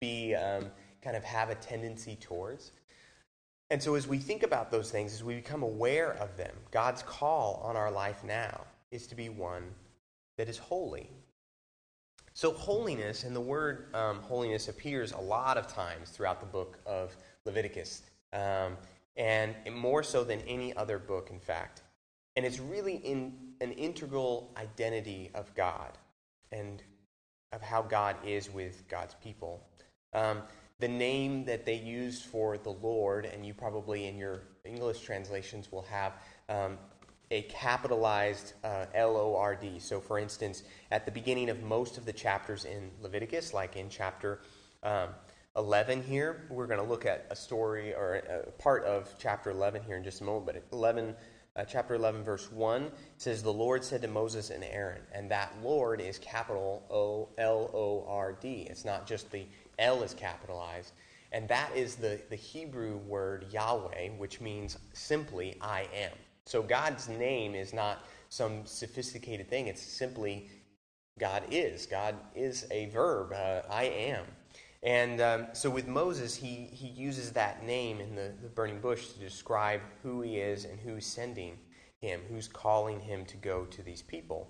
be 0.00 0.34
um, 0.34 0.66
kind 1.02 1.16
of 1.16 1.24
have 1.24 1.50
a 1.50 1.54
tendency 1.56 2.16
towards. 2.16 2.72
And 3.70 3.82
so 3.82 3.94
as 3.94 4.06
we 4.06 4.18
think 4.18 4.42
about 4.42 4.70
those 4.70 4.90
things, 4.90 5.12
as 5.12 5.24
we 5.24 5.34
become 5.34 5.62
aware 5.62 6.12
of 6.12 6.36
them, 6.36 6.54
God's 6.70 7.02
call 7.02 7.60
on 7.64 7.76
our 7.76 7.90
life 7.90 8.22
now 8.22 8.64
is 8.92 9.06
to 9.08 9.16
be 9.16 9.28
one 9.28 9.64
that 10.38 10.48
is 10.48 10.58
holy. 10.58 11.10
So, 12.36 12.52
holiness, 12.52 13.24
and 13.24 13.34
the 13.34 13.40
word 13.40 13.86
um, 13.94 14.20
holiness 14.20 14.68
appears 14.68 15.12
a 15.12 15.18
lot 15.18 15.56
of 15.56 15.68
times 15.68 16.10
throughout 16.10 16.38
the 16.38 16.44
book 16.44 16.78
of 16.84 17.16
Leviticus, 17.46 18.02
um, 18.34 18.76
and 19.16 19.54
more 19.72 20.02
so 20.02 20.22
than 20.22 20.42
any 20.42 20.76
other 20.76 20.98
book, 20.98 21.30
in 21.30 21.40
fact. 21.40 21.80
And 22.36 22.44
it's 22.44 22.60
really 22.60 22.96
in 22.96 23.32
an 23.62 23.72
integral 23.72 24.52
identity 24.58 25.30
of 25.34 25.54
God 25.54 25.96
and 26.52 26.82
of 27.52 27.62
how 27.62 27.80
God 27.80 28.16
is 28.22 28.52
with 28.52 28.86
God's 28.86 29.14
people. 29.14 29.66
Um, 30.12 30.42
the 30.78 30.88
name 30.88 31.46
that 31.46 31.64
they 31.64 31.76
used 31.76 32.26
for 32.26 32.58
the 32.58 32.72
Lord, 32.82 33.24
and 33.24 33.46
you 33.46 33.54
probably 33.54 34.08
in 34.08 34.18
your 34.18 34.42
English 34.66 35.00
translations 35.00 35.72
will 35.72 35.86
have 35.88 36.12
um, 36.50 36.76
a 37.30 37.42
capitalized 37.42 38.52
uh, 38.62 38.86
L 38.94 39.16
O 39.16 39.36
R 39.36 39.56
D. 39.56 39.78
So, 39.78 40.00
for 40.00 40.18
instance, 40.18 40.62
at 40.90 41.04
the 41.04 41.10
beginning 41.10 41.50
of 41.50 41.62
most 41.62 41.98
of 41.98 42.04
the 42.04 42.12
chapters 42.12 42.64
in 42.64 42.90
Leviticus, 43.02 43.52
like 43.52 43.76
in 43.76 43.88
chapter 43.88 44.40
um, 44.82 45.08
11 45.56 46.02
here, 46.02 46.46
we're 46.50 46.66
going 46.66 46.78
to 46.78 46.86
look 46.86 47.06
at 47.06 47.26
a 47.30 47.36
story 47.36 47.94
or 47.94 48.16
a 48.16 48.50
part 48.52 48.84
of 48.84 49.12
chapter 49.18 49.50
11 49.50 49.82
here 49.82 49.96
in 49.96 50.04
just 50.04 50.20
a 50.20 50.24
moment. 50.24 50.46
But 50.46 50.62
11, 50.72 51.14
uh, 51.56 51.64
chapter 51.64 51.94
11, 51.94 52.22
verse 52.22 52.52
1 52.52 52.90
says, 53.16 53.42
The 53.42 53.52
Lord 53.52 53.82
said 53.82 54.02
to 54.02 54.08
Moses 54.08 54.50
and 54.50 54.62
Aaron, 54.62 55.02
and 55.12 55.30
that 55.30 55.52
Lord 55.62 56.00
is 56.00 56.18
capital 56.18 56.84
O 56.90 57.28
L 57.38 57.70
O 57.72 58.04
R 58.06 58.32
D. 58.32 58.66
It's 58.70 58.84
not 58.84 59.06
just 59.06 59.30
the 59.30 59.46
L 59.78 60.02
is 60.02 60.14
capitalized. 60.14 60.92
And 61.32 61.48
that 61.48 61.70
is 61.74 61.96
the, 61.96 62.20
the 62.30 62.36
Hebrew 62.36 62.98
word 62.98 63.46
Yahweh, 63.50 64.10
which 64.16 64.40
means 64.40 64.78
simply 64.92 65.56
I 65.60 65.88
am. 65.94 66.12
So 66.46 66.62
God's 66.62 67.08
name 67.08 67.54
is 67.54 67.74
not 67.74 68.04
some 68.28 68.64
sophisticated 68.64 69.50
thing. 69.50 69.66
It's 69.66 69.82
simply 69.82 70.48
God 71.18 71.42
is. 71.50 71.86
God 71.86 72.14
is 72.34 72.66
a 72.70 72.86
verb. 72.86 73.32
Uh, 73.32 73.62
I 73.68 73.84
am. 73.84 74.24
And 74.82 75.20
um, 75.20 75.46
so 75.52 75.68
with 75.68 75.88
Moses, 75.88 76.36
he, 76.36 76.68
he 76.72 76.86
uses 76.88 77.32
that 77.32 77.64
name 77.64 78.00
in 78.00 78.14
the, 78.14 78.32
the 78.40 78.48
burning 78.48 78.80
bush 78.80 79.08
to 79.08 79.18
describe 79.18 79.80
who 80.02 80.22
he 80.22 80.36
is 80.36 80.64
and 80.64 80.78
who's 80.78 81.04
sending 81.04 81.58
him, 82.00 82.20
who's 82.28 82.46
calling 82.46 83.00
him 83.00 83.24
to 83.24 83.36
go 83.38 83.64
to 83.64 83.82
these 83.82 84.02
people. 84.02 84.48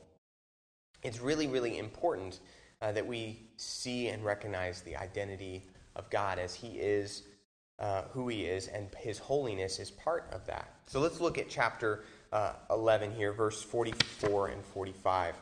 It's 1.03 1.21
really, 1.21 1.47
really 1.47 1.79
important 1.79 2.41
uh, 2.83 2.93
that 2.93 3.07
we 3.07 3.49
see 3.57 4.09
and 4.09 4.25
recognize 4.25 4.83
the 4.83 4.97
identity 4.97 5.65
of 5.95 6.11
God 6.11 6.38
as 6.38 6.55
he 6.55 6.79
is 6.79 7.23
uh, 7.78 8.02
who 8.11 8.28
he 8.28 8.45
is, 8.45 8.68
and 8.68 8.88
his 8.99 9.18
holiness 9.18 9.78
is 9.78 9.90
part 9.90 10.28
of 10.33 10.47
that. 10.47 10.71
So 10.87 11.00
let's 11.00 11.21
look 11.21 11.38
at 11.38 11.49
chapter 11.49 12.04
uh, 12.33 12.54
11 12.71 13.12
here, 13.12 13.33
verse 13.33 13.62
44 13.62 14.49
and 14.49 14.64
45. 14.64 15.35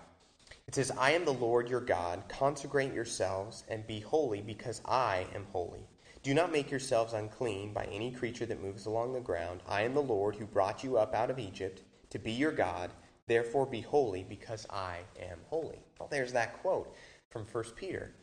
It 0.67 0.75
says, 0.75 0.91
I 0.99 1.13
am 1.13 1.25
the 1.25 1.33
Lord 1.33 1.69
your 1.69 1.81
God. 1.81 2.25
Consecrate 2.29 2.93
yourselves 2.93 3.65
and 3.69 3.87
be 3.87 4.01
holy, 4.01 4.41
because 4.41 4.81
I 4.85 5.27
am 5.35 5.47
holy. 5.53 5.87
Do 6.23 6.33
not 6.33 6.53
make 6.53 6.71
yourselves 6.71 7.13
unclean 7.13 7.75
by 7.75 7.85
any 7.85 8.11
creature 8.11 8.47
that 8.47 8.63
moves 8.63 8.87
along 8.87 9.13
the 9.13 9.21
ground. 9.21 9.61
I 9.69 9.83
am 9.83 9.95
the 9.95 10.01
Lord 10.01 10.37
who 10.37 10.47
brought 10.47 10.83
you 10.83 10.97
up 10.97 11.15
out 11.15 11.31
of 11.31 11.39
Egypt 11.39 11.83
to 12.11 12.19
be 12.19 12.33
your 12.33 12.53
God. 12.53 12.91
Therefore 13.27 13.67
be 13.67 13.83
holy, 13.83 14.25
because 14.27 14.67
I 14.71 15.01
am 15.21 15.39
holy. 15.49 15.79
Well, 16.01 16.09
there's 16.11 16.33
that 16.33 16.61
quote 16.63 16.95
from 17.31 17.45
1 17.45 17.65
Peter. 17.77 18.15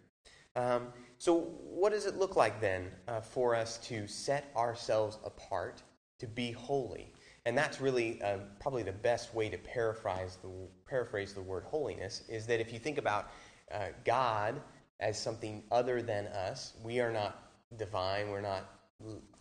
Um, 0.56 0.88
so, 1.22 1.42
what 1.70 1.92
does 1.92 2.08
it 2.08 2.18
look 2.18 2.36
like 2.36 2.60
then 2.60 2.90
uh, 3.08 3.22
for 3.22 3.54
us 3.54 3.78
to 3.90 4.08
set 4.08 4.52
ourselves 4.58 5.20
apart, 5.24 5.84
to 6.18 6.26
be 6.26 6.52
holy? 6.52 7.14
And 7.46 7.56
that's 7.56 7.80
really 7.80 8.20
um, 8.24 8.40
probably 8.60 8.82
the 8.82 8.92
best 8.92 9.32
way 9.36 9.48
to 9.48 9.58
paraphrase 9.60 10.40
the, 10.42 10.50
paraphrase 10.88 11.36
the 11.36 11.42
word 11.44 11.64
holiness 11.64 12.24
is 12.28 12.48
that 12.48 12.60
if 12.60 12.74
you 12.74 12.80
think 12.80 12.98
about 12.98 13.30
uh, 13.72 13.90
God 14.04 14.64
as 15.00 15.22
something 15.22 15.62
other 15.70 16.02
than 16.02 16.26
us, 16.26 16.74
we 16.84 17.00
are 17.00 17.14
not 17.14 17.52
divine, 17.78 18.32
we're 18.32 18.42
not 18.42 18.80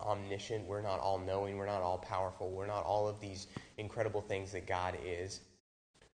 omniscient, 0.01 0.67
we're 0.67 0.83
not 0.83 0.99
all 0.99 1.17
knowing, 1.17 1.57
we're 1.57 1.65
not 1.65 1.81
all 1.81 1.97
powerful, 1.97 2.51
we're 2.51 2.67
not 2.67 2.83
all 2.83 3.07
of 3.07 3.19
these 3.19 3.47
incredible 3.79 4.21
things 4.21 4.51
that 4.51 4.67
God 4.67 4.99
is. 5.03 5.41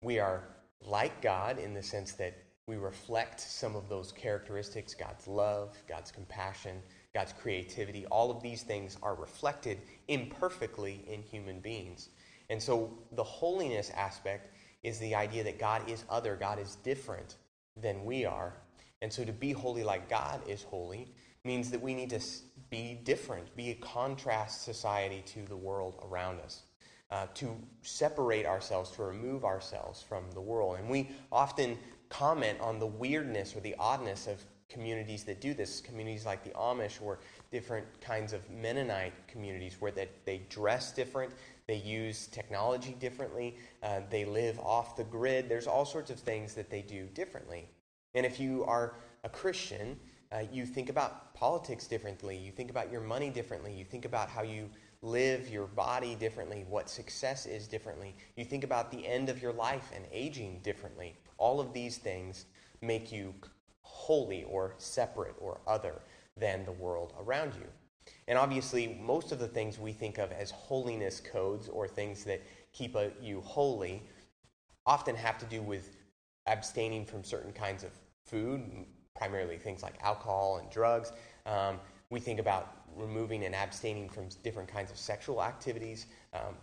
We 0.02 0.18
are 0.18 0.42
like 0.80 1.22
God 1.22 1.60
in 1.60 1.72
the 1.72 1.84
sense 1.84 2.14
that 2.14 2.36
we 2.66 2.76
reflect 2.76 3.40
some 3.40 3.74
of 3.74 3.88
those 3.88 4.12
characteristics 4.12 4.94
God's 4.94 5.26
love, 5.26 5.76
God's 5.88 6.12
compassion, 6.12 6.80
God's 7.12 7.32
creativity. 7.32 8.06
All 8.06 8.30
of 8.30 8.42
these 8.42 8.62
things 8.62 8.96
are 9.02 9.14
reflected 9.14 9.78
imperfectly 10.08 11.04
in 11.08 11.22
human 11.22 11.60
beings. 11.60 12.08
And 12.50 12.62
so 12.62 12.96
the 13.12 13.24
holiness 13.24 13.90
aspect 13.96 14.54
is 14.82 14.98
the 14.98 15.14
idea 15.14 15.44
that 15.44 15.58
God 15.58 15.88
is 15.88 16.04
other, 16.08 16.36
God 16.36 16.58
is 16.58 16.76
different 16.76 17.36
than 17.76 18.04
we 18.04 18.24
are. 18.24 18.54
And 19.00 19.12
so 19.12 19.24
to 19.24 19.32
be 19.32 19.52
holy 19.52 19.82
like 19.82 20.08
God 20.08 20.40
is 20.48 20.62
holy 20.62 21.12
means 21.44 21.70
that 21.70 21.80
we 21.80 21.94
need 21.94 22.10
to 22.10 22.20
be 22.70 23.00
different, 23.02 23.54
be 23.56 23.70
a 23.70 23.74
contrast 23.74 24.62
society 24.62 25.22
to 25.26 25.44
the 25.46 25.56
world 25.56 25.98
around 26.04 26.40
us. 26.40 26.62
Uh, 27.10 27.26
to 27.34 27.54
separate 27.82 28.46
ourselves, 28.46 28.90
to 28.90 29.02
remove 29.02 29.44
ourselves 29.44 30.00
from 30.00 30.24
the 30.32 30.40
world. 30.40 30.78
And 30.78 30.88
we 30.88 31.10
often 31.30 31.76
comment 32.12 32.60
on 32.60 32.78
the 32.78 32.86
weirdness 32.86 33.56
or 33.56 33.60
the 33.60 33.74
oddness 33.78 34.26
of 34.26 34.38
communities 34.68 35.24
that 35.24 35.40
do 35.40 35.54
this, 35.54 35.80
communities 35.80 36.26
like 36.26 36.44
the 36.44 36.50
Amish 36.50 37.00
or 37.00 37.18
different 37.50 37.86
kinds 38.02 38.34
of 38.34 38.48
Mennonite 38.50 39.14
communities 39.26 39.76
where 39.80 39.92
that 39.92 40.10
they 40.26 40.42
dress 40.50 40.92
different, 40.92 41.32
they 41.66 41.76
use 41.76 42.26
technology 42.26 42.94
differently, 43.00 43.56
uh, 43.82 44.00
they 44.10 44.26
live 44.26 44.58
off 44.60 44.94
the 44.94 45.04
grid. 45.04 45.48
There's 45.48 45.66
all 45.66 45.86
sorts 45.86 46.10
of 46.10 46.18
things 46.18 46.54
that 46.54 46.68
they 46.68 46.82
do 46.82 47.06
differently. 47.14 47.66
And 48.14 48.26
if 48.26 48.38
you 48.38 48.62
are 48.64 48.96
a 49.24 49.30
Christian, 49.30 49.98
uh, 50.32 50.42
you 50.52 50.66
think 50.66 50.90
about 50.90 51.32
politics 51.32 51.86
differently, 51.86 52.36
you 52.36 52.52
think 52.52 52.68
about 52.70 52.92
your 52.92 53.00
money 53.00 53.30
differently, 53.30 53.72
you 53.72 53.84
think 53.86 54.04
about 54.04 54.28
how 54.28 54.42
you 54.42 54.68
live 55.02 55.48
your 55.48 55.66
body 55.66 56.14
differently, 56.14 56.64
what 56.68 56.88
success 56.88 57.44
is 57.44 57.66
differently. 57.66 58.14
You 58.36 58.44
think 58.44 58.64
about 58.64 58.90
the 58.90 59.06
end 59.06 59.28
of 59.28 59.42
your 59.42 59.52
life 59.52 59.90
and 59.94 60.04
aging 60.12 60.60
differently. 60.62 61.14
All 61.38 61.60
of 61.60 61.72
these 61.72 61.98
things 61.98 62.46
make 62.80 63.10
you 63.10 63.34
holy 63.82 64.44
or 64.44 64.74
separate 64.78 65.34
or 65.38 65.60
other 65.66 66.00
than 66.36 66.64
the 66.64 66.72
world 66.72 67.12
around 67.18 67.54
you. 67.54 67.66
And 68.28 68.38
obviously, 68.38 68.98
most 69.00 69.32
of 69.32 69.38
the 69.38 69.48
things 69.48 69.78
we 69.78 69.92
think 69.92 70.18
of 70.18 70.30
as 70.32 70.50
holiness 70.50 71.20
codes 71.20 71.68
or 71.68 71.88
things 71.88 72.24
that 72.24 72.40
keep 72.72 72.96
you 73.20 73.40
holy 73.40 74.02
often 74.86 75.14
have 75.14 75.38
to 75.38 75.46
do 75.46 75.62
with 75.62 75.96
abstaining 76.46 77.04
from 77.04 77.22
certain 77.22 77.52
kinds 77.52 77.84
of 77.84 77.90
food, 78.24 78.62
primarily 79.14 79.56
things 79.56 79.82
like 79.82 79.94
alcohol 80.02 80.58
and 80.58 80.70
drugs. 80.70 81.12
Um, 81.46 81.78
we 82.10 82.20
think 82.20 82.40
about 82.40 82.81
removing 82.96 83.44
and 83.44 83.54
abstaining 83.54 84.08
from 84.08 84.28
different 84.42 84.68
kinds 84.68 84.90
of 84.90 84.96
sexual 84.96 85.42
activities, 85.42 86.06
um, 86.34 86.54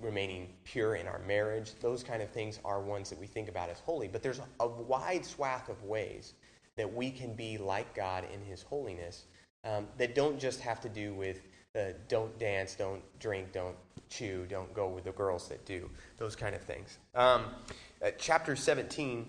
remaining 0.00 0.48
pure 0.64 0.96
in 0.96 1.06
our 1.06 1.20
marriage. 1.20 1.72
Those 1.80 2.02
kind 2.02 2.22
of 2.22 2.30
things 2.30 2.58
are 2.64 2.80
ones 2.80 3.10
that 3.10 3.18
we 3.18 3.26
think 3.26 3.48
about 3.48 3.68
as 3.68 3.80
holy. 3.80 4.08
But 4.08 4.22
there's 4.22 4.40
a 4.60 4.66
wide 4.66 5.24
swath 5.24 5.68
of 5.68 5.82
ways 5.84 6.34
that 6.76 6.92
we 6.92 7.10
can 7.10 7.34
be 7.34 7.58
like 7.58 7.94
God 7.94 8.24
in 8.32 8.40
His 8.42 8.62
holiness 8.62 9.24
um, 9.64 9.86
that 9.98 10.14
don't 10.14 10.38
just 10.38 10.60
have 10.60 10.80
to 10.80 10.88
do 10.88 11.14
with 11.14 11.42
the 11.74 11.94
don't 12.08 12.36
dance, 12.38 12.74
don't 12.74 13.02
drink, 13.18 13.52
don't 13.52 13.76
chew, 14.08 14.46
don't 14.48 14.72
go 14.74 14.88
with 14.88 15.04
the 15.04 15.12
girls 15.12 15.48
that 15.48 15.64
do, 15.64 15.88
those 16.18 16.36
kind 16.36 16.54
of 16.54 16.62
things. 16.62 16.98
Um, 17.14 17.46
uh, 18.04 18.10
chapter 18.18 18.56
17 18.56 19.26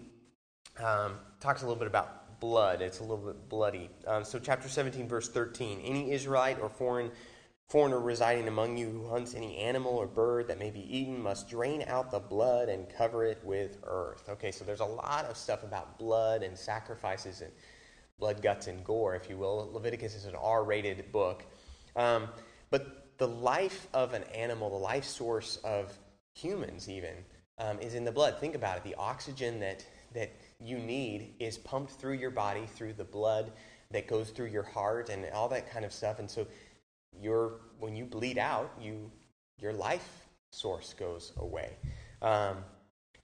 um, 0.84 1.16
talks 1.40 1.62
a 1.62 1.66
little 1.66 1.80
bit 1.80 1.88
about 1.88 2.23
blood. 2.44 2.82
It's 2.82 3.00
a 3.00 3.04
little 3.04 3.26
bit 3.26 3.48
bloody. 3.48 3.90
Um, 4.06 4.26
so, 4.26 4.38
chapter 4.38 4.68
17, 4.68 5.08
verse 5.08 5.30
13 5.30 5.80
Any 5.80 6.12
Israelite 6.12 6.60
or 6.60 6.68
foreign 6.68 7.10
foreigner 7.70 8.02
residing 8.02 8.50
among 8.50 8.76
you 8.76 8.90
who 8.90 9.08
hunts 9.08 9.34
any 9.34 9.56
animal 9.56 9.94
or 9.94 10.06
bird 10.06 10.50
that 10.50 10.60
may 10.60 10.70
be 10.70 10.82
eaten 10.94 11.24
must 11.24 11.50
drain 11.50 11.86
out 11.88 12.12
the 12.12 12.20
blood 12.20 12.68
and 12.68 12.86
cover 12.98 13.24
it 13.24 13.40
with 13.46 13.78
earth. 13.86 14.28
Okay, 14.28 14.52
so 14.52 14.66
there's 14.66 14.82
a 14.82 14.86
lot 14.86 15.24
of 15.24 15.38
stuff 15.38 15.64
about 15.64 15.98
blood 15.98 16.44
and 16.44 16.58
sacrifices 16.58 17.40
and 17.40 17.52
blood, 18.20 18.42
guts, 18.42 18.68
and 18.68 18.84
gore, 18.84 19.16
if 19.16 19.30
you 19.30 19.38
will. 19.38 19.70
Leviticus 19.72 20.14
is 20.14 20.26
an 20.26 20.36
R 20.36 20.66
rated 20.66 21.14
book. 21.14 21.46
Um, 21.96 22.28
but 22.72 23.08
the 23.20 23.28
life 23.30 23.88
of 23.94 24.14
an 24.14 24.24
animal, 24.36 24.70
the 24.70 24.76
life 24.76 25.06
source 25.06 25.60
of 25.64 25.98
humans, 26.34 26.90
even, 26.90 27.16
um, 27.58 27.80
is 27.80 27.96
in 27.96 28.04
the 28.04 28.12
blood. 28.12 28.38
Think 28.38 28.54
about 28.54 28.76
it 28.76 28.84
the 28.84 28.96
oxygen 28.96 29.62
that, 29.62 29.86
that 30.14 30.36
you 30.64 30.78
need 30.78 31.36
is 31.40 31.58
pumped 31.58 31.94
through 31.94 32.14
your 32.14 32.32
body, 32.32 32.66
through 32.76 32.94
the 32.94 33.04
blood 33.04 33.52
that 33.92 34.08
goes 34.08 34.30
through 34.30 34.48
your 34.48 34.64
heart, 34.64 35.10
and 35.10 35.26
all 35.34 35.50
that 35.50 35.70
kind 35.70 35.86
of 35.86 35.94
stuff. 35.94 36.20
And 36.20 36.30
so, 36.30 36.48
your 37.22 37.60
when 37.80 37.96
you 37.96 38.06
bleed 38.06 38.38
out, 38.38 38.72
you 38.82 39.12
your 39.60 39.74
life 39.74 40.28
source 40.52 40.94
goes 40.94 41.34
away. 41.38 41.78
Um, 42.22 42.58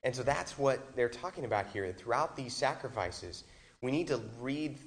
and 0.03 0.15
so 0.15 0.23
that's 0.23 0.57
what 0.57 0.95
they're 0.95 1.09
talking 1.09 1.45
about 1.45 1.67
here. 1.67 1.93
Throughout 1.97 2.35
these 2.35 2.53
sacrifices, 2.53 3.43
we 3.81 3.91
need 3.91 4.07
to 4.07 4.21
read 4.39 4.79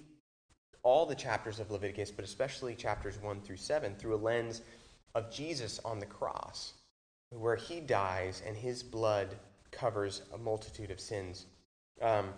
all 0.82 1.06
the 1.06 1.14
chapters 1.14 1.60
of 1.60 1.70
Leviticus, 1.70 2.10
but 2.10 2.24
especially 2.24 2.74
chapters 2.74 3.18
1 3.20 3.40
through 3.42 3.56
7, 3.56 3.94
through 3.96 4.14
a 4.14 4.16
lens 4.16 4.62
of 5.14 5.30
Jesus 5.30 5.78
on 5.84 5.98
the 5.98 6.06
cross, 6.06 6.74
where 7.30 7.56
he 7.56 7.80
dies 7.80 8.42
and 8.46 8.56
his 8.56 8.82
blood 8.82 9.36
covers 9.70 10.22
a 10.34 10.38
multitude 10.38 10.90
of 10.90 11.00
sins. 11.00 11.46
Um, 12.02 12.34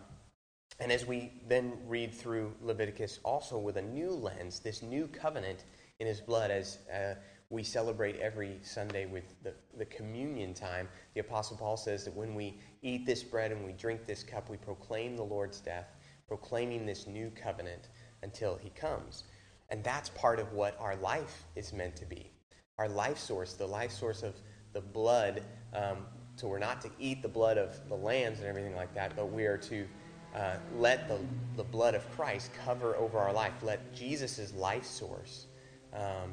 And 0.81 0.91
as 0.91 1.07
we 1.07 1.31
then 1.49 1.79
read 1.87 2.13
through 2.13 2.53
Leviticus 2.61 3.21
also 3.23 3.59
with 3.59 3.77
a 3.77 3.83
new 3.83 4.11
lens, 4.11 4.59
this 4.59 4.83
new 4.83 5.07
covenant 5.07 5.65
in 6.01 6.07
his 6.07 6.21
blood, 6.21 6.51
as 6.51 6.79
uh, 6.93 7.15
we 7.49 7.63
celebrate 7.63 8.17
every 8.19 8.59
Sunday 8.63 9.07
with 9.07 9.25
the, 9.45 9.55
the 9.79 9.85
communion 9.85 10.53
time, 10.53 10.89
the 11.15 11.21
Apostle 11.21 11.57
Paul 11.57 11.77
says 11.77 12.05
that 12.05 12.17
when 12.17 12.35
we 12.35 12.59
eat 12.83 13.07
this 13.07 13.23
bread 13.23 13.53
and 13.53 13.65
we 13.65 13.73
drink 13.73 14.05
this 14.05 14.25
cup, 14.25 14.51
we 14.51 14.57
proclaim 14.57 15.17
the 15.17 15.23
Lord's 15.23 15.61
death, 15.61 15.95
proclaiming 16.27 16.87
this 16.87 17.07
new 17.07 17.31
covenant 17.31 17.89
until 18.23 18.57
he 18.57 18.71
comes. 18.71 19.25
And 19.69 19.85
that's 19.85 20.09
part 20.11 20.41
of 20.41 20.53
what 20.53 20.77
our 20.81 20.97
life 20.97 21.45
is 21.55 21.73
meant 21.73 21.95
to 21.97 22.05
be. 22.05 22.33
Our 22.79 22.89
life 22.89 23.19
source, 23.19 23.55
the 23.55 23.67
life 23.67 23.93
source 23.93 24.25
of 24.25 24.35
the 24.73 24.81
blood. 24.81 25.43
Um, 25.73 25.99
so 26.37 26.49
we're 26.49 26.59
not 26.59 26.81
to 26.83 26.91
eat 26.99 27.23
the 27.23 27.29
blood 27.29 27.59
of 27.59 27.77
the 27.89 27.95
lambs 27.95 28.39
and 28.41 28.49
everything 28.49 28.75
like 28.75 28.95
that, 28.95 29.15
but 29.17 29.31
we 29.31 29.47
are 29.47 29.59
to 29.59 29.87
uh, 30.35 30.57
let 30.77 31.09
the, 31.09 31.19
the 31.57 31.65
blood 31.65 31.95
of 31.95 32.11
Christ 32.17 32.51
cover 32.65 32.97
over 32.97 33.19
our 33.19 33.33
life. 33.33 33.53
Let 33.63 33.95
Jesus' 33.95 34.53
life 34.55 34.85
source 34.85 35.47
um, 35.93 36.33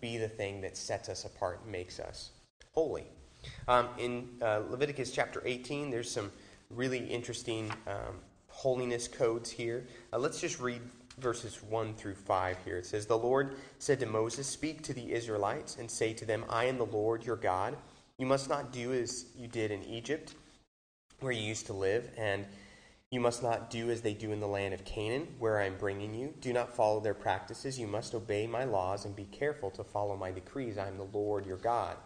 be 0.00 0.16
the 0.16 0.28
thing 0.28 0.60
that 0.62 0.76
sets 0.76 1.08
us 1.08 1.24
apart 1.24 1.66
makes 1.68 2.00
us 2.00 2.30
holy. 2.72 3.06
Um, 3.66 3.88
in 3.98 4.28
uh, 4.40 4.62
Leviticus 4.70 5.10
chapter 5.10 5.42
18, 5.44 5.90
there's 5.90 6.10
some 6.10 6.32
really 6.70 6.98
interesting 6.98 7.70
um, 7.86 8.16
holiness 8.48 9.08
codes 9.08 9.50
here. 9.50 9.86
Uh, 10.12 10.18
let's 10.18 10.40
just 10.40 10.58
read 10.58 10.80
verses 11.18 11.62
1 11.62 11.94
through 11.94 12.14
5 12.14 12.56
here. 12.64 12.78
It 12.78 12.86
says, 12.86 13.06
The 13.06 13.18
Lord 13.18 13.56
said 13.78 14.00
to 14.00 14.06
Moses, 14.06 14.46
Speak 14.46 14.82
to 14.84 14.94
the 14.94 15.12
Israelites 15.12 15.76
and 15.76 15.90
say 15.90 16.12
to 16.14 16.24
them, 16.24 16.44
I 16.48 16.64
am 16.64 16.78
the 16.78 16.86
Lord 16.86 17.24
your 17.24 17.36
God. 17.36 17.76
You 18.18 18.26
must 18.26 18.48
not 18.48 18.72
do 18.72 18.92
as 18.92 19.26
you 19.36 19.46
did 19.46 19.70
in 19.70 19.84
Egypt, 19.84 20.34
where 21.20 21.30
you 21.30 21.40
used 21.40 21.66
to 21.66 21.72
live, 21.72 22.10
and 22.16 22.46
you 23.12 23.20
must 23.20 23.44
not 23.44 23.70
do 23.70 23.90
as 23.90 24.02
they 24.02 24.12
do 24.12 24.32
in 24.32 24.40
the 24.40 24.48
land 24.48 24.74
of 24.74 24.84
Canaan, 24.84 25.28
where 25.38 25.60
I 25.60 25.66
am 25.66 25.78
bringing 25.78 26.14
you. 26.14 26.34
Do 26.40 26.52
not 26.52 26.74
follow 26.74 26.98
their 26.98 27.14
practices. 27.14 27.78
You 27.78 27.86
must 27.86 28.14
obey 28.16 28.48
my 28.48 28.64
laws 28.64 29.04
and 29.04 29.14
be 29.14 29.24
careful 29.26 29.70
to 29.70 29.84
follow 29.84 30.16
my 30.16 30.32
decrees. 30.32 30.78
I 30.78 30.88
am 30.88 30.98
the 30.98 31.04
Lord 31.04 31.46
your 31.46 31.58
God. 31.58 31.96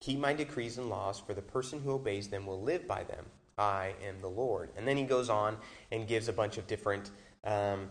Keep 0.00 0.20
my 0.20 0.32
decrees 0.32 0.78
and 0.78 0.88
laws, 0.88 1.18
for 1.18 1.34
the 1.34 1.42
person 1.42 1.80
who 1.80 1.90
obeys 1.90 2.28
them 2.28 2.46
will 2.46 2.62
live 2.62 2.86
by 2.86 3.02
them. 3.02 3.26
I 3.58 3.94
am 4.06 4.20
the 4.20 4.28
Lord. 4.28 4.70
And 4.76 4.86
then 4.86 4.96
he 4.96 5.02
goes 5.02 5.28
on 5.28 5.56
and 5.90 6.06
gives 6.06 6.28
a 6.28 6.32
bunch 6.32 6.56
of 6.56 6.68
different 6.68 7.10
um, 7.42 7.88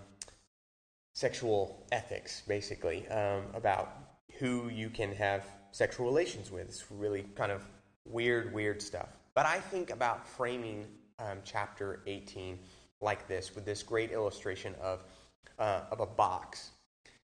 sexual 1.16 1.86
ethics, 1.92 2.44
basically, 2.48 3.06
um, 3.10 3.44
about 3.54 3.92
who 4.40 4.70
you 4.70 4.90
can 4.90 5.14
have 5.14 5.46
sexual 5.78 6.08
relations 6.08 6.52
with. 6.52 6.68
It's 6.68 6.92
really 6.92 7.24
kind 7.36 7.52
of 7.52 7.64
weird, 8.04 8.52
weird 8.52 8.82
stuff. 8.82 9.10
But 9.36 9.46
I 9.46 9.60
think 9.60 9.92
about 9.92 10.28
framing 10.28 10.88
um, 11.20 11.38
chapter 11.44 12.02
18 12.08 12.58
like 13.00 13.28
this 13.28 13.54
with 13.54 13.64
this 13.64 13.84
great 13.84 14.12
illustration 14.12 14.74
of, 14.82 15.04
uh, 15.60 15.82
of 15.92 16.00
a 16.00 16.06
box. 16.08 16.72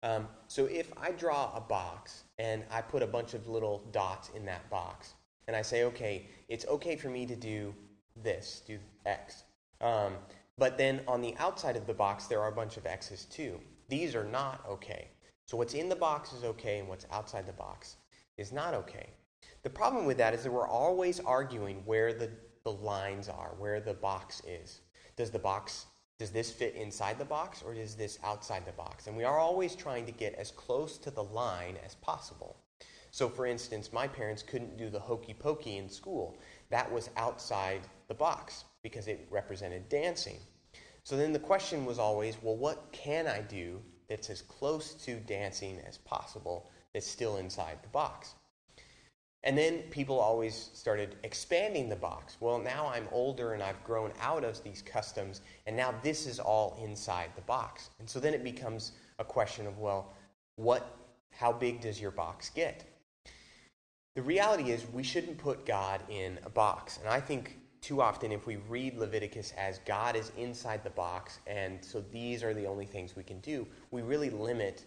Um, 0.04 0.28
so 0.47 0.66
if 0.66 0.92
I 0.97 1.11
draw 1.11 1.52
a 1.57 1.61
box 1.61 2.23
and 2.38 2.62
I 2.71 2.80
put 2.80 3.02
a 3.02 3.09
bunch 3.09 3.35
of 3.35 3.49
little 3.49 3.83
dots 3.90 4.30
in 4.37 4.45
that 4.45 4.71
box, 4.71 5.14
and 5.49 5.57
I 5.57 5.62
say, 5.62 5.83
okay, 5.85 6.28
it's 6.49 6.64
okay 6.66 6.95
for 6.95 7.09
me 7.09 7.26
to 7.26 7.35
do 7.35 7.75
this, 8.23 8.62
do 8.64 8.78
X. 9.04 9.42
Um, 9.80 10.12
but 10.59 10.78
then 10.78 11.00
on 11.09 11.21
the 11.23 11.35
outside 11.38 11.76
of 11.76 11.88
the 11.88 11.95
box, 11.95 12.26
there 12.26 12.40
are 12.40 12.52
a 12.52 12.54
bunch 12.54 12.76
of 12.76 12.87
X's 12.87 13.25
too. 13.25 13.59
These 13.88 14.14
are 14.14 14.25
not 14.25 14.64
okay. 14.68 15.09
So 15.47 15.57
what's 15.57 15.75
in 15.75 15.88
the 15.88 15.97
box 15.97 16.33
is 16.33 16.45
okay, 16.45 16.78
and 16.78 16.88
what's 16.88 17.07
outside 17.11 17.45
the 17.45 17.52
box 17.52 17.97
is 18.38 18.52
not 18.52 18.73
okay. 18.75 19.11
The 19.62 19.71
problem 19.71 20.07
with 20.07 20.16
that 20.18 20.33
is 20.33 20.45
that 20.45 20.52
we're 20.52 20.66
always 20.66 21.21
arguing 21.21 21.83
where 21.85 22.14
the 22.14 22.30
the 22.64 22.73
lines 22.73 23.28
are, 23.28 23.54
where 23.59 23.80
the 23.80 23.95
box 23.95 24.42
is. 24.47 24.80
Does 25.16 25.30
the 25.30 25.38
box 25.38 25.87
does 26.18 26.30
this 26.30 26.50
fit 26.50 26.75
inside 26.75 27.18
the 27.18 27.24
box 27.24 27.62
or 27.62 27.74
is 27.74 27.94
this 27.94 28.18
outside 28.24 28.66
the 28.66 28.72
box? 28.72 29.07
And 29.07 29.16
we 29.16 29.24
are 29.24 29.38
always 29.38 29.77
trying 29.77 30.05
to 30.07 30.12
get 30.12 30.35
as 30.35 30.51
close 30.51 30.98
to 30.98 31.11
the 31.11 31.22
line 31.22 31.77
as 31.85 31.94
possible. 31.94 32.57
So, 33.12 33.29
for 33.29 33.46
instance, 33.46 33.92
my 33.92 34.09
parents 34.09 34.42
couldn't 34.42 34.77
do 34.77 34.90
the 34.90 34.98
hokey 34.98 35.33
pokey 35.33 35.77
in 35.77 35.88
school. 35.88 36.37
That 36.70 36.90
was 36.90 37.11
outside 37.16 37.83
the 38.09 38.14
box 38.14 38.64
because 38.83 39.07
it 39.07 39.29
represented 39.31 39.88
dancing. 39.88 40.40
So 41.05 41.16
then 41.16 41.33
the 41.33 41.38
question 41.38 41.87
was 41.87 41.98
always 41.98 42.37
well, 42.42 42.57
what 42.57 42.90
can 42.92 43.27
I 43.27 43.40
do 43.40 43.81
that's 44.09 44.29
as 44.29 44.42
close 44.42 44.94
to 45.05 45.20
dancing 45.20 45.81
as 45.87 45.98
possible 45.98 46.70
that's 46.94 47.07
still 47.07 47.37
inside 47.37 47.79
the 47.83 47.88
box? 47.88 48.35
And 49.44 49.57
then 49.57 49.83
people 49.90 50.18
always 50.18 50.70
started 50.74 51.16
expanding 51.22 51.88
the 51.88 51.96
box. 51.96 52.37
Well, 52.40 52.59
now 52.59 52.88
I'm 52.88 53.09
older 53.12 53.53
and 53.53 53.62
I've 53.62 53.83
grown 53.85 54.12
out 54.20 54.42
of 54.44 54.62
these 54.64 54.83
customs, 54.83 55.42
and 55.66 55.77
now 55.77 55.94
this 56.03 56.27
is 56.27 56.40
all 56.40 56.79
inside 56.85 57.31
the 57.37 57.42
box. 57.42 57.90
And 58.01 58.11
so 58.11 58.18
then 58.18 58.35
it 58.35 58.42
becomes 58.42 58.92
a 59.18 59.24
question 59.24 59.66
of, 59.66 59.79
well, 59.79 60.12
what, 60.57 60.96
how 61.31 61.53
big 61.53 61.81
does 61.81 62.01
your 62.01 62.11
box 62.11 62.51
get? 62.51 62.85
The 64.16 64.22
reality 64.22 64.72
is, 64.72 64.85
we 64.92 65.05
shouldn't 65.05 65.38
put 65.38 65.64
God 65.64 66.03
in 66.09 66.40
a 66.44 66.51
box. 66.51 66.98
And 66.98 67.09
I 67.09 67.20
think 67.20 67.57
too 67.81 68.03
often, 68.03 68.33
if 68.33 68.44
we 68.46 68.57
read 68.57 68.96
Leviticus 68.96 69.53
as 69.57 69.79
God 69.87 70.16
is 70.16 70.33
inside 70.37 70.83
the 70.83 70.90
box, 70.90 71.38
and 71.46 71.79
so 71.85 72.05
these 72.12 72.42
are 72.42 72.53
the 72.53 72.66
only 72.66 72.87
things 72.87 73.14
we 73.14 73.22
can 73.22 73.38
do, 73.38 73.64
we 73.92 74.03
really 74.03 74.31
limit 74.31 74.85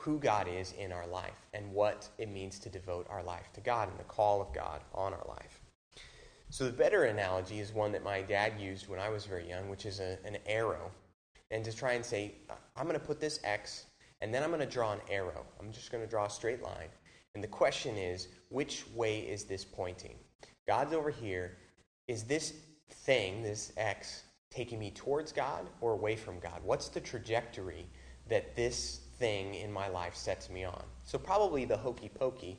who 0.00 0.18
God 0.18 0.48
is 0.48 0.72
in 0.78 0.92
our 0.92 1.06
life 1.06 1.46
and 1.52 1.70
what 1.72 2.08
it 2.16 2.30
means 2.30 2.58
to 2.60 2.70
devote 2.70 3.06
our 3.10 3.22
life 3.22 3.52
to 3.52 3.60
God 3.60 3.90
and 3.90 3.98
the 3.98 4.04
call 4.04 4.40
of 4.40 4.52
God 4.54 4.80
on 4.94 5.12
our 5.12 5.26
life. 5.28 5.60
So, 6.48 6.64
the 6.64 6.72
better 6.72 7.04
analogy 7.04 7.60
is 7.60 7.72
one 7.72 7.92
that 7.92 8.02
my 8.02 8.22
dad 8.22 8.54
used 8.58 8.88
when 8.88 8.98
I 8.98 9.10
was 9.10 9.26
very 9.26 9.46
young, 9.46 9.68
which 9.68 9.84
is 9.84 10.00
a, 10.00 10.18
an 10.24 10.38
arrow. 10.46 10.90
And 11.50 11.62
to 11.64 11.76
try 11.76 11.92
and 11.92 12.04
say, 12.04 12.34
I'm 12.76 12.86
going 12.86 12.98
to 12.98 13.04
put 13.04 13.20
this 13.20 13.40
X, 13.44 13.84
and 14.22 14.32
then 14.32 14.42
I'm 14.42 14.48
going 14.48 14.60
to 14.60 14.66
draw 14.66 14.92
an 14.92 15.00
arrow. 15.10 15.44
I'm 15.60 15.70
just 15.70 15.92
going 15.92 16.02
to 16.02 16.08
draw 16.08 16.24
a 16.24 16.30
straight 16.30 16.62
line. 16.62 16.88
And 17.34 17.44
the 17.44 17.48
question 17.48 17.96
is, 17.96 18.28
which 18.48 18.84
way 18.94 19.20
is 19.20 19.44
this 19.44 19.64
pointing? 19.64 20.14
God's 20.66 20.94
over 20.94 21.10
here. 21.10 21.58
Is 22.08 22.24
this 22.24 22.54
thing, 22.90 23.42
this 23.42 23.72
X, 23.76 24.22
taking 24.50 24.78
me 24.78 24.90
towards 24.90 25.30
God 25.30 25.68
or 25.80 25.92
away 25.92 26.16
from 26.16 26.40
God? 26.40 26.60
What's 26.64 26.88
the 26.88 27.00
trajectory 27.00 27.86
that 28.28 28.56
this 28.56 29.02
thing 29.20 29.54
in 29.54 29.70
my 29.70 29.86
life 29.88 30.16
sets 30.16 30.50
me 30.50 30.64
on. 30.64 30.82
So, 31.04 31.18
probably 31.18 31.64
the 31.64 31.76
hokey 31.76 32.08
pokey 32.08 32.58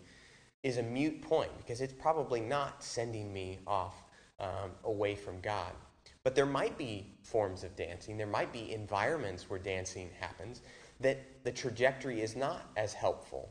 is 0.63 0.77
a 0.77 0.83
mute 0.83 1.21
point 1.21 1.51
because 1.57 1.81
it's 1.81 1.93
probably 1.93 2.39
not 2.39 2.83
sending 2.83 3.33
me 3.33 3.59
off 3.67 3.95
um, 4.39 4.71
away 4.85 5.15
from 5.15 5.41
God. 5.41 5.73
But 6.23 6.35
there 6.35 6.45
might 6.45 6.77
be 6.77 7.07
forms 7.23 7.63
of 7.63 7.75
dancing, 7.75 8.15
there 8.15 8.27
might 8.27 8.53
be 8.53 8.71
environments 8.71 9.49
where 9.49 9.59
dancing 9.59 10.09
happens 10.19 10.61
that 10.99 11.43
the 11.43 11.51
trajectory 11.51 12.21
is 12.21 12.35
not 12.35 12.69
as 12.77 12.93
helpful. 12.93 13.49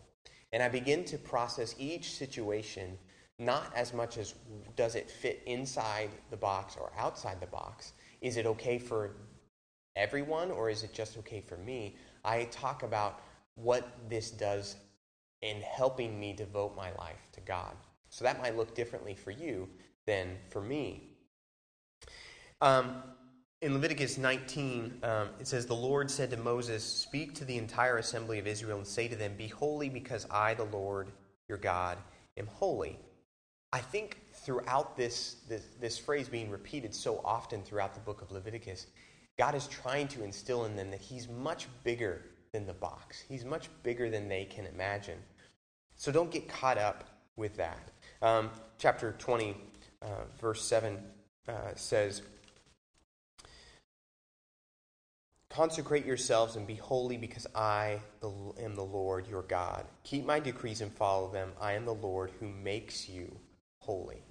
And 0.52 0.62
I 0.62 0.68
begin 0.68 1.04
to 1.06 1.18
process 1.18 1.74
each 1.78 2.12
situation 2.12 2.96
not 3.40 3.72
as 3.74 3.92
much 3.94 4.18
as 4.18 4.34
does 4.76 4.94
it 4.94 5.10
fit 5.10 5.42
inside 5.46 6.10
the 6.30 6.36
box 6.36 6.76
or 6.78 6.92
outside 6.96 7.40
the 7.40 7.46
box. 7.46 7.92
Is 8.20 8.36
it 8.36 8.46
okay 8.46 8.78
for 8.78 9.16
everyone 9.96 10.50
or 10.50 10.70
is 10.70 10.82
it 10.82 10.92
just 10.92 11.16
okay 11.18 11.40
for 11.40 11.56
me? 11.56 11.96
I 12.24 12.44
talk 12.44 12.82
about 12.82 13.20
what 13.54 13.88
this 14.08 14.30
does 14.30 14.76
in 15.42 15.60
helping 15.62 16.18
me 16.18 16.32
devote 16.32 16.76
my 16.76 16.92
life 16.98 17.28
to 17.32 17.40
God. 17.40 17.74
So 18.08 18.24
that 18.24 18.40
might 18.42 18.56
look 18.56 18.74
differently 18.74 19.14
for 19.14 19.30
you 19.30 19.68
than 20.06 20.36
for 20.50 20.60
me. 20.60 21.10
Um, 22.60 23.02
in 23.62 23.74
Leviticus 23.74 24.18
19, 24.18 25.00
um, 25.02 25.28
it 25.38 25.46
says, 25.46 25.66
The 25.66 25.74
Lord 25.74 26.10
said 26.10 26.30
to 26.30 26.36
Moses, 26.36 26.82
Speak 26.82 27.34
to 27.34 27.44
the 27.44 27.56
entire 27.56 27.98
assembly 27.98 28.38
of 28.38 28.46
Israel 28.46 28.78
and 28.78 28.86
say 28.86 29.08
to 29.08 29.16
them, 29.16 29.34
Be 29.36 29.48
holy 29.48 29.88
because 29.88 30.26
I, 30.30 30.54
the 30.54 30.64
Lord 30.64 31.12
your 31.48 31.58
God, 31.58 31.98
am 32.36 32.46
holy. 32.46 32.98
I 33.72 33.78
think 33.78 34.18
throughout 34.32 34.96
this, 34.96 35.36
this, 35.48 35.62
this 35.80 35.98
phrase 35.98 36.28
being 36.28 36.50
repeated 36.50 36.94
so 36.94 37.20
often 37.24 37.62
throughout 37.62 37.94
the 37.94 38.00
book 38.00 38.22
of 38.22 38.30
Leviticus, 38.30 38.86
God 39.40 39.54
is 39.54 39.66
trying 39.68 40.06
to 40.08 40.22
instill 40.22 40.66
in 40.66 40.76
them 40.76 40.90
that 40.90 41.00
He's 41.00 41.26
much 41.26 41.66
bigger 41.82 42.20
than 42.52 42.66
the 42.66 42.74
box, 42.74 43.24
He's 43.26 43.42
much 43.42 43.70
bigger 43.82 44.10
than 44.10 44.28
they 44.28 44.44
can 44.44 44.66
imagine. 44.66 45.16
So 45.96 46.12
don't 46.12 46.30
get 46.30 46.46
caught 46.46 46.76
up 46.76 47.08
with 47.36 47.56
that. 47.56 47.90
Um, 48.20 48.50
chapter 48.76 49.14
20, 49.18 49.56
uh, 50.02 50.06
verse 50.38 50.62
7 50.62 50.98
uh, 51.48 51.52
says, 51.74 52.20
Consecrate 55.48 56.04
yourselves 56.04 56.56
and 56.56 56.66
be 56.66 56.74
holy 56.74 57.16
because 57.16 57.46
I 57.54 57.98
am 58.22 58.74
the 58.74 58.84
Lord 58.84 59.26
your 59.26 59.42
God. 59.44 59.86
Keep 60.04 60.26
my 60.26 60.38
decrees 60.38 60.82
and 60.82 60.92
follow 60.92 61.32
them. 61.32 61.52
I 61.58 61.72
am 61.72 61.86
the 61.86 61.94
Lord 61.94 62.30
who 62.40 62.48
makes 62.48 63.08
you 63.08 63.34
holy. 63.78 64.22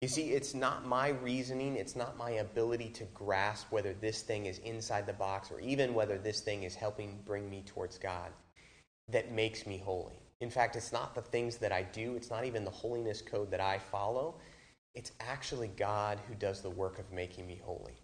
You 0.00 0.06
see, 0.06 0.30
it's 0.30 0.54
not 0.54 0.86
my 0.86 1.08
reasoning, 1.08 1.74
it's 1.74 1.96
not 1.96 2.16
my 2.16 2.30
ability 2.30 2.88
to 2.90 3.04
grasp 3.14 3.72
whether 3.72 3.94
this 3.94 4.22
thing 4.22 4.46
is 4.46 4.58
inside 4.58 5.06
the 5.06 5.12
box 5.12 5.50
or 5.50 5.58
even 5.58 5.92
whether 5.92 6.18
this 6.18 6.40
thing 6.40 6.62
is 6.62 6.76
helping 6.76 7.18
bring 7.26 7.50
me 7.50 7.64
towards 7.66 7.98
God 7.98 8.30
that 9.08 9.32
makes 9.32 9.66
me 9.66 9.78
holy. 9.78 10.20
In 10.40 10.50
fact, 10.50 10.76
it's 10.76 10.92
not 10.92 11.16
the 11.16 11.22
things 11.22 11.56
that 11.56 11.72
I 11.72 11.82
do, 11.82 12.14
it's 12.14 12.30
not 12.30 12.44
even 12.44 12.64
the 12.64 12.70
holiness 12.70 13.20
code 13.20 13.50
that 13.50 13.60
I 13.60 13.78
follow. 13.78 14.36
It's 14.94 15.10
actually 15.18 15.68
God 15.76 16.20
who 16.28 16.34
does 16.34 16.60
the 16.60 16.70
work 16.70 17.00
of 17.00 17.10
making 17.12 17.48
me 17.48 17.60
holy. 17.64 17.94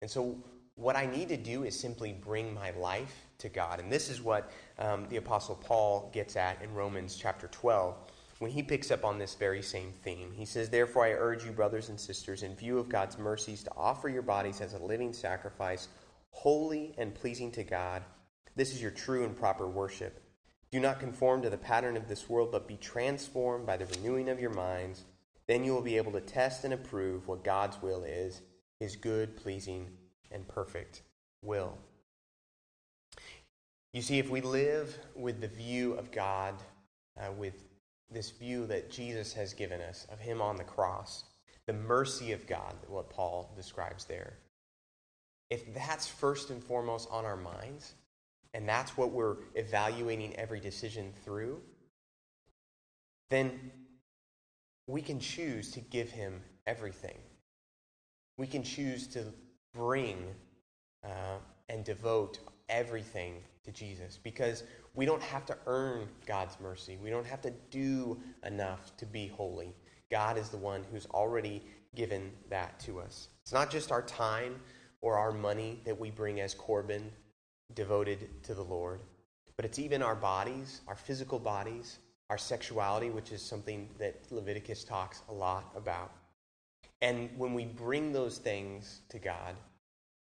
And 0.00 0.10
so 0.10 0.42
what 0.76 0.96
I 0.96 1.04
need 1.04 1.28
to 1.28 1.36
do 1.36 1.64
is 1.64 1.78
simply 1.78 2.14
bring 2.14 2.54
my 2.54 2.70
life 2.72 3.26
to 3.38 3.50
God. 3.50 3.78
And 3.78 3.92
this 3.92 4.08
is 4.08 4.22
what 4.22 4.50
um, 4.78 5.06
the 5.10 5.18
Apostle 5.18 5.56
Paul 5.56 6.10
gets 6.14 6.34
at 6.34 6.62
in 6.62 6.72
Romans 6.72 7.16
chapter 7.20 7.48
12 7.48 7.94
when 8.42 8.50
he 8.50 8.60
picks 8.60 8.90
up 8.90 9.04
on 9.04 9.18
this 9.18 9.36
very 9.36 9.62
same 9.62 9.92
theme. 10.02 10.32
He 10.32 10.44
says, 10.44 10.68
Therefore, 10.68 11.06
I 11.06 11.12
urge 11.12 11.44
you, 11.44 11.52
brothers 11.52 11.90
and 11.90 12.00
sisters, 12.00 12.42
in 12.42 12.56
view 12.56 12.76
of 12.76 12.88
God's 12.88 13.16
mercies, 13.16 13.62
to 13.62 13.70
offer 13.76 14.08
your 14.08 14.22
bodies 14.22 14.60
as 14.60 14.74
a 14.74 14.82
living 14.82 15.12
sacrifice, 15.12 15.86
holy 16.32 16.92
and 16.98 17.14
pleasing 17.14 17.52
to 17.52 17.62
God. 17.62 18.02
This 18.56 18.74
is 18.74 18.82
your 18.82 18.90
true 18.90 19.22
and 19.22 19.36
proper 19.36 19.68
worship. 19.68 20.24
Do 20.72 20.80
not 20.80 20.98
conform 20.98 21.42
to 21.42 21.50
the 21.50 21.56
pattern 21.56 21.96
of 21.96 22.08
this 22.08 22.28
world, 22.28 22.50
but 22.50 22.66
be 22.66 22.78
transformed 22.78 23.64
by 23.64 23.76
the 23.76 23.86
renewing 23.86 24.28
of 24.28 24.40
your 24.40 24.52
minds. 24.52 25.04
Then 25.46 25.62
you 25.62 25.72
will 25.72 25.80
be 25.80 25.96
able 25.96 26.10
to 26.10 26.20
test 26.20 26.64
and 26.64 26.74
approve 26.74 27.28
what 27.28 27.44
God's 27.44 27.80
will 27.80 28.02
is, 28.02 28.42
his 28.80 28.96
good, 28.96 29.36
pleasing, 29.36 29.88
and 30.32 30.48
perfect 30.48 31.02
will. 31.42 31.78
You 33.92 34.02
see, 34.02 34.18
if 34.18 34.30
we 34.30 34.40
live 34.40 34.98
with 35.14 35.40
the 35.40 35.46
view 35.46 35.92
of 35.92 36.10
God, 36.10 36.56
uh, 37.16 37.30
with 37.30 37.62
this 38.12 38.30
view 38.30 38.66
that 38.66 38.90
Jesus 38.90 39.32
has 39.34 39.52
given 39.52 39.80
us 39.80 40.06
of 40.12 40.18
Him 40.18 40.40
on 40.40 40.56
the 40.56 40.64
cross, 40.64 41.24
the 41.66 41.72
mercy 41.72 42.32
of 42.32 42.46
God, 42.46 42.74
what 42.88 43.10
Paul 43.10 43.52
describes 43.56 44.04
there. 44.04 44.34
If 45.50 45.74
that's 45.74 46.06
first 46.06 46.50
and 46.50 46.62
foremost 46.62 47.08
on 47.10 47.24
our 47.24 47.36
minds, 47.36 47.94
and 48.54 48.68
that's 48.68 48.96
what 48.96 49.10
we're 49.10 49.36
evaluating 49.54 50.36
every 50.36 50.60
decision 50.60 51.12
through, 51.24 51.60
then 53.30 53.70
we 54.86 55.00
can 55.00 55.20
choose 55.20 55.70
to 55.72 55.80
give 55.80 56.10
Him 56.10 56.40
everything. 56.66 57.18
We 58.36 58.46
can 58.46 58.62
choose 58.62 59.06
to 59.08 59.24
bring 59.74 60.34
uh, 61.04 61.38
and 61.68 61.84
devote 61.84 62.38
everything 62.68 63.34
to 63.64 63.72
Jesus 63.72 64.18
because 64.22 64.64
we 64.94 65.06
don't 65.06 65.22
have 65.22 65.46
to 65.46 65.56
earn 65.66 66.08
God's 66.26 66.58
mercy. 66.60 66.98
We 67.02 67.10
don't 67.10 67.26
have 67.26 67.40
to 67.42 67.52
do 67.70 68.20
enough 68.44 68.96
to 68.98 69.06
be 69.06 69.28
holy. 69.28 69.74
God 70.10 70.36
is 70.36 70.48
the 70.48 70.58
one 70.58 70.84
who's 70.90 71.06
already 71.06 71.62
given 71.94 72.30
that 72.50 72.78
to 72.80 73.00
us. 73.00 73.28
It's 73.42 73.52
not 73.52 73.70
just 73.70 73.90
our 73.92 74.02
time 74.02 74.56
or 75.00 75.16
our 75.16 75.32
money 75.32 75.80
that 75.84 75.98
we 75.98 76.10
bring 76.10 76.40
as 76.40 76.54
Corban 76.54 77.10
devoted 77.74 78.28
to 78.44 78.54
the 78.54 78.62
Lord, 78.62 79.00
but 79.56 79.64
it's 79.64 79.78
even 79.78 80.02
our 80.02 80.14
bodies, 80.14 80.80
our 80.86 80.96
physical 80.96 81.38
bodies, 81.38 81.98
our 82.30 82.38
sexuality, 82.38 83.10
which 83.10 83.32
is 83.32 83.42
something 83.42 83.88
that 83.98 84.20
Leviticus 84.30 84.84
talks 84.84 85.22
a 85.28 85.32
lot 85.32 85.70
about. 85.76 86.12
And 87.00 87.30
when 87.36 87.52
we 87.52 87.64
bring 87.64 88.12
those 88.12 88.38
things 88.38 89.00
to 89.08 89.18
God, 89.18 89.56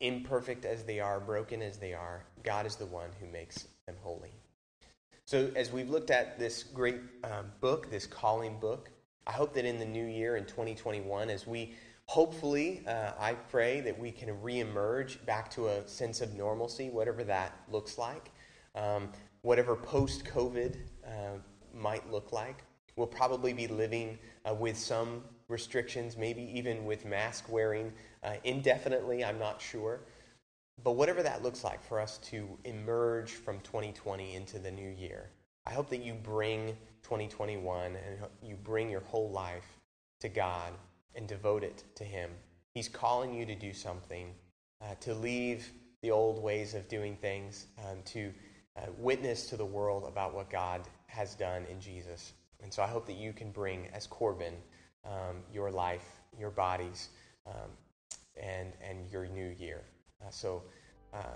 imperfect 0.00 0.64
as 0.64 0.84
they 0.84 1.00
are, 1.00 1.20
broken 1.20 1.62
as 1.62 1.78
they 1.78 1.92
are, 1.92 2.24
God 2.42 2.66
is 2.66 2.76
the 2.76 2.86
one 2.86 3.08
who 3.20 3.26
makes 3.26 3.66
them 3.86 3.96
holy. 4.02 4.32
So, 5.24 5.50
as 5.56 5.72
we've 5.72 5.88
looked 5.88 6.10
at 6.10 6.38
this 6.38 6.62
great 6.62 7.00
um, 7.24 7.46
book, 7.60 7.90
this 7.90 8.06
calling 8.06 8.58
book, 8.58 8.90
I 9.26 9.32
hope 9.32 9.54
that 9.54 9.64
in 9.64 9.78
the 9.78 9.86
new 9.86 10.04
year, 10.04 10.36
in 10.36 10.44
2021, 10.44 11.30
as 11.30 11.46
we 11.46 11.74
hopefully, 12.06 12.82
uh, 12.86 13.12
I 13.18 13.34
pray 13.34 13.80
that 13.80 13.98
we 13.98 14.10
can 14.10 14.28
reemerge 14.42 15.24
back 15.24 15.50
to 15.52 15.68
a 15.68 15.88
sense 15.88 16.20
of 16.20 16.34
normalcy, 16.34 16.90
whatever 16.90 17.24
that 17.24 17.58
looks 17.70 17.96
like, 17.96 18.30
um, 18.74 19.10
whatever 19.42 19.74
post 19.74 20.24
COVID 20.24 20.76
uh, 21.06 21.38
might 21.72 22.10
look 22.10 22.32
like. 22.32 22.64
We'll 22.96 23.06
probably 23.06 23.52
be 23.52 23.66
living 23.66 24.18
uh, 24.48 24.54
with 24.54 24.76
some 24.76 25.24
restrictions, 25.48 26.16
maybe 26.16 26.42
even 26.54 26.84
with 26.84 27.04
mask 27.04 27.50
wearing 27.50 27.92
uh, 28.24 28.34
indefinitely, 28.44 29.24
I'm 29.24 29.38
not 29.38 29.60
sure. 29.60 30.00
But 30.82 30.92
whatever 30.92 31.22
that 31.22 31.42
looks 31.42 31.62
like 31.62 31.82
for 31.84 32.00
us 32.00 32.18
to 32.30 32.48
emerge 32.64 33.32
from 33.32 33.60
2020 33.60 34.34
into 34.34 34.58
the 34.58 34.70
new 34.70 34.88
year, 34.88 35.30
I 35.66 35.72
hope 35.72 35.88
that 35.90 36.02
you 36.02 36.14
bring 36.14 36.76
2021 37.04 37.86
and 37.86 37.96
you 38.42 38.56
bring 38.56 38.90
your 38.90 39.00
whole 39.00 39.30
life 39.30 39.78
to 40.20 40.28
God 40.28 40.72
and 41.14 41.28
devote 41.28 41.62
it 41.62 41.84
to 41.94 42.04
Him. 42.04 42.30
He's 42.74 42.88
calling 42.88 43.32
you 43.32 43.46
to 43.46 43.54
do 43.54 43.72
something, 43.72 44.34
uh, 44.82 44.94
to 45.00 45.14
leave 45.14 45.70
the 46.02 46.10
old 46.10 46.42
ways 46.42 46.74
of 46.74 46.88
doing 46.88 47.16
things, 47.16 47.66
um, 47.78 47.98
to 48.06 48.32
uh, 48.76 48.86
witness 48.98 49.48
to 49.50 49.56
the 49.56 49.64
world 49.64 50.04
about 50.08 50.34
what 50.34 50.50
God 50.50 50.82
has 51.06 51.34
done 51.34 51.64
in 51.70 51.80
Jesus. 51.80 52.32
And 52.62 52.72
so 52.72 52.82
I 52.82 52.88
hope 52.88 53.06
that 53.06 53.16
you 53.16 53.32
can 53.32 53.50
bring, 53.52 53.88
as 53.94 54.06
Corban, 54.06 54.54
um, 55.04 55.36
your 55.52 55.70
life, 55.70 56.20
your 56.38 56.50
bodies, 56.50 57.10
um, 57.46 57.70
and, 58.36 58.72
and 58.82 59.10
your 59.10 59.26
new 59.26 59.54
year. 59.58 59.82
Uh, 60.24 60.30
so 60.30 60.62
uh, 61.12 61.34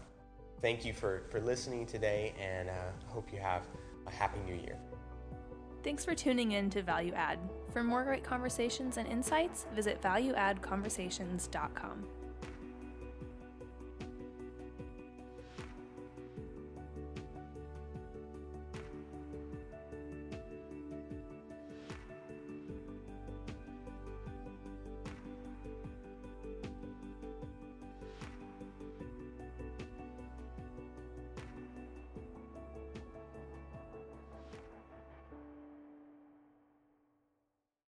thank 0.60 0.84
you 0.84 0.92
for, 0.92 1.24
for 1.30 1.40
listening 1.40 1.86
today, 1.86 2.34
and 2.40 2.68
uh, 2.68 2.72
hope 3.06 3.32
you 3.32 3.38
have 3.38 3.62
a 4.06 4.10
happy 4.10 4.40
new 4.46 4.54
year. 4.54 4.76
Thanks 5.84 6.04
for 6.04 6.14
tuning 6.14 6.52
in 6.52 6.70
to 6.70 6.82
Value 6.82 7.12
Add. 7.14 7.38
For 7.72 7.84
more 7.84 8.02
great 8.02 8.24
conversations 8.24 8.96
and 8.96 9.06
insights, 9.08 9.66
visit 9.74 10.02
valueaddconversations.com. 10.02 12.17